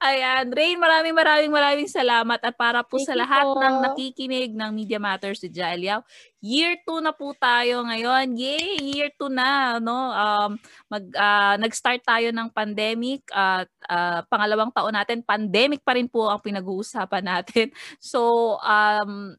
Ayan. 0.00 0.48
Rain, 0.48 0.80
maraming 0.80 1.12
maraming 1.12 1.52
maraming 1.52 1.88
salamat. 1.90 2.40
At 2.40 2.56
para 2.56 2.80
po 2.80 2.96
Thank 2.96 3.08
sa 3.12 3.14
lahat 3.16 3.44
po. 3.44 3.60
ng 3.60 3.76
nakikinig 3.84 4.50
ng 4.56 4.70
Media 4.72 4.96
Matters 4.96 5.44
si 5.44 5.52
Jaliao, 5.52 6.00
year 6.40 6.80
2 6.88 7.04
na 7.04 7.12
po 7.12 7.36
tayo 7.36 7.84
ngayon. 7.84 8.32
Yay! 8.32 8.80
Year 8.96 9.12
2 9.14 9.28
na. 9.28 9.76
No? 9.76 10.12
Um, 10.12 10.50
mag, 10.88 11.04
uh, 11.12 11.54
nag-start 11.60 12.00
tayo 12.00 12.32
ng 12.32 12.48
pandemic. 12.48 13.24
At 13.28 13.68
uh, 13.84 13.92
uh, 13.92 14.20
pangalawang 14.26 14.72
taon 14.72 14.96
natin, 14.96 15.20
pandemic 15.20 15.84
pa 15.84 15.92
rin 15.96 16.08
po 16.08 16.32
ang 16.32 16.40
pinag-uusapan 16.40 17.24
natin. 17.24 17.68
So, 18.00 18.56
um, 18.64 19.36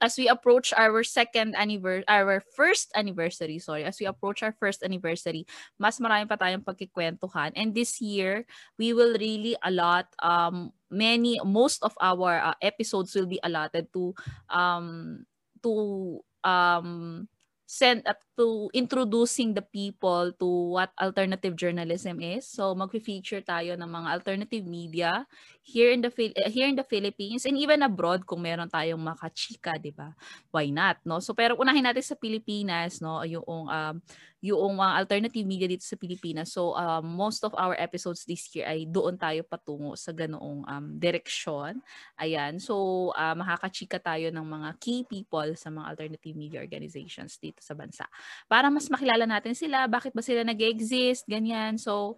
as 0.00 0.16
we 0.16 0.28
approach 0.28 0.72
our 0.76 1.02
second 1.04 1.54
anniversary, 1.56 2.04
our 2.08 2.42
first 2.54 2.92
anniversary, 2.94 3.58
sorry, 3.58 3.84
as 3.84 3.98
we 4.00 4.06
approach 4.06 4.42
our 4.42 4.54
first 4.58 4.82
anniversary, 4.82 5.46
mas 5.78 5.98
marami 5.98 6.28
pa 6.28 6.36
tayong 6.36 6.64
pagkikwentuhan. 6.64 7.52
And 7.56 7.72
this 7.74 8.00
year, 8.00 8.44
we 8.78 8.92
will 8.92 9.16
really 9.16 9.56
allot 9.64 10.06
um, 10.20 10.72
many, 10.90 11.40
most 11.44 11.82
of 11.82 11.96
our 12.00 12.52
uh, 12.52 12.56
episodes 12.60 13.14
will 13.14 13.26
be 13.28 13.40
allotted 13.42 13.92
to 13.92 14.14
um, 14.52 15.24
to 15.62 16.20
um, 16.44 17.28
send 17.66 18.06
up 18.06 18.22
to 18.38 18.70
introducing 18.70 19.50
the 19.50 19.60
people 19.60 20.30
to 20.38 20.46
what 20.78 20.94
alternative 21.02 21.58
journalism 21.58 22.22
is. 22.22 22.46
So 22.46 22.78
magfi-feature 22.78 23.42
tayo 23.42 23.74
ng 23.74 23.90
mga 23.90 24.08
alternative 24.14 24.64
media 24.64 25.26
here 25.66 25.90
in 25.90 25.98
the 25.98 26.14
eh, 26.14 26.46
here 26.46 26.70
in 26.70 26.78
the 26.78 26.86
Philippines 26.86 27.42
and 27.42 27.58
even 27.58 27.82
abroad 27.82 28.22
kung 28.22 28.46
meron 28.46 28.70
tayong 28.70 29.02
makachika, 29.02 29.74
'di 29.82 29.90
ba? 29.90 30.14
Why 30.54 30.70
not, 30.70 31.02
no? 31.02 31.18
So 31.18 31.34
pero 31.34 31.58
unahin 31.58 31.90
natin 31.90 32.06
sa 32.06 32.14
Pilipinas, 32.14 33.02
no, 33.02 33.26
yung 33.26 33.42
um 33.44 33.98
yung 34.46 34.78
mga 34.78 35.02
alternative 35.02 35.42
media 35.42 35.66
dito 35.66 35.82
sa 35.82 35.98
Pilipinas. 35.98 36.54
So 36.54 36.76
um, 36.78 37.18
most 37.18 37.42
of 37.42 37.50
our 37.58 37.74
episodes 37.74 38.22
this 38.28 38.46
year 38.54 38.68
ay 38.68 38.86
doon 38.86 39.18
tayo 39.18 39.42
patungo 39.42 39.98
sa 39.98 40.14
ganoong 40.14 40.62
um, 40.70 40.86
direksyon. 40.94 41.82
Ayan. 42.20 42.62
So 42.62 43.10
uh, 43.16 43.34
makakachika 43.34 43.98
tayo 43.98 44.30
ng 44.30 44.46
mga 44.46 44.68
key 44.78 45.02
people 45.08 45.50
sa 45.58 45.72
mga 45.72 45.88
alternative 45.90 46.36
media 46.38 46.62
organizations 46.62 47.40
dito 47.42 47.55
sa 47.60 47.76
bansa 47.76 48.04
para 48.50 48.68
mas 48.68 48.88
makilala 48.88 49.24
natin 49.24 49.52
sila, 49.56 49.86
bakit 49.86 50.12
ba 50.12 50.22
sila 50.22 50.42
nag-exist, 50.46 51.24
ganyan. 51.26 51.76
So, 51.76 52.16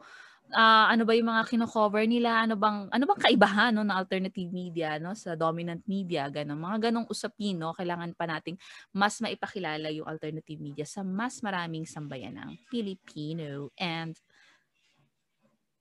uh, 0.53 0.86
ano 0.89 1.05
ba 1.05 1.12
yung 1.16 1.28
mga 1.28 1.45
kino-cover 1.49 2.05
nila, 2.09 2.45
ano 2.45 2.57
bang 2.57 2.89
ano 2.89 3.05
bang 3.05 3.20
kaibahan 3.20 3.72
no 3.76 3.84
ng 3.84 3.97
alternative 3.97 4.49
media 4.49 4.97
no 4.97 5.12
sa 5.12 5.36
dominant 5.36 5.82
media, 5.84 6.28
ganun. 6.28 6.61
Mga 6.61 6.91
ganong 6.91 7.09
usapin 7.09 7.61
no, 7.61 7.76
kailangan 7.76 8.12
pa 8.16 8.24
nating 8.28 8.57
mas 8.95 9.20
maipakilala 9.20 9.93
yung 9.93 10.09
alternative 10.09 10.61
media 10.61 10.86
sa 10.89 11.05
mas 11.05 11.41
maraming 11.45 11.84
sambayan 11.84 12.36
ng 12.36 12.51
Filipino 12.68 13.72
and 13.76 14.16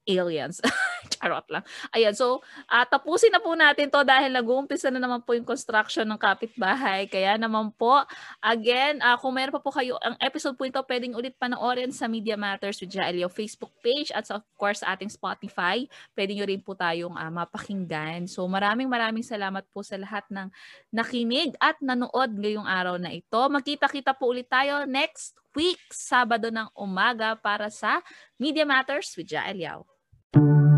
aliens. 0.08 0.64
Charot 1.14 1.45
lang. 1.51 1.64
Ayan, 1.91 2.16
so 2.16 2.39
uh, 2.72 2.86
tapusin 2.88 3.30
na 3.30 3.43
po 3.43 3.53
natin 3.53 3.91
to 3.91 4.01
dahil 4.08 4.32
nag-uumpisa 4.32 4.88
na 4.88 5.03
naman 5.03 5.22
po 5.22 5.36
yung 5.36 5.45
construction 5.45 6.08
ng 6.08 6.18
kapitbahay. 6.18 7.05
Kaya 7.05 7.36
naman 7.36 7.70
po, 7.76 8.01
again, 8.39 9.03
uh, 9.03 9.20
kung 9.20 9.36
meron 9.36 9.53
pa 9.53 9.62
po 9.62 9.70
kayo, 9.76 9.99
ang 9.99 10.16
episode 10.24 10.55
po 10.55 10.64
ito 10.64 10.80
pwedeng 10.88 11.14
ulit 11.14 11.36
panoorin 11.36 11.91
sa 11.91 12.08
Media 12.08 12.39
Matters 12.39 12.80
with 12.80 12.95
Jaelio 12.95 13.28
Facebook 13.28 13.76
page 13.84 14.10
at 14.16 14.26
of 14.32 14.43
course 14.55 14.82
sa 14.82 14.95
ating 14.95 15.12
Spotify. 15.12 15.84
Pwede 16.16 16.34
nyo 16.34 16.47
rin 16.47 16.64
po 16.64 16.74
tayong 16.74 17.14
uh, 17.14 17.32
mapakinggan. 17.32 18.26
So 18.26 18.47
maraming 18.47 18.88
maraming 18.88 19.28
salamat 19.28 19.68
po 19.76 19.84
sa 19.84 19.99
lahat 19.99 20.24
ng 20.32 20.47
nakinig 20.95 21.53
at 21.60 21.76
nanood 21.84 22.32
ngayong 22.39 22.66
araw 22.66 22.95
na 22.95 23.12
ito. 23.12 23.41
Magkita-kita 23.51 24.16
po 24.16 24.32
ulit 24.32 24.47
tayo 24.47 24.88
next 24.88 25.36
week, 25.58 25.82
Sabado 25.89 26.53
ng 26.53 26.70
umaga 26.78 27.34
para 27.34 27.74
sa 27.74 28.05
Media 28.38 28.62
Matters 28.62 29.18
with 29.18 29.26
Jael 29.26 29.58
Yao. 29.58 29.97
Thank 30.34 30.45
you. 30.45 30.76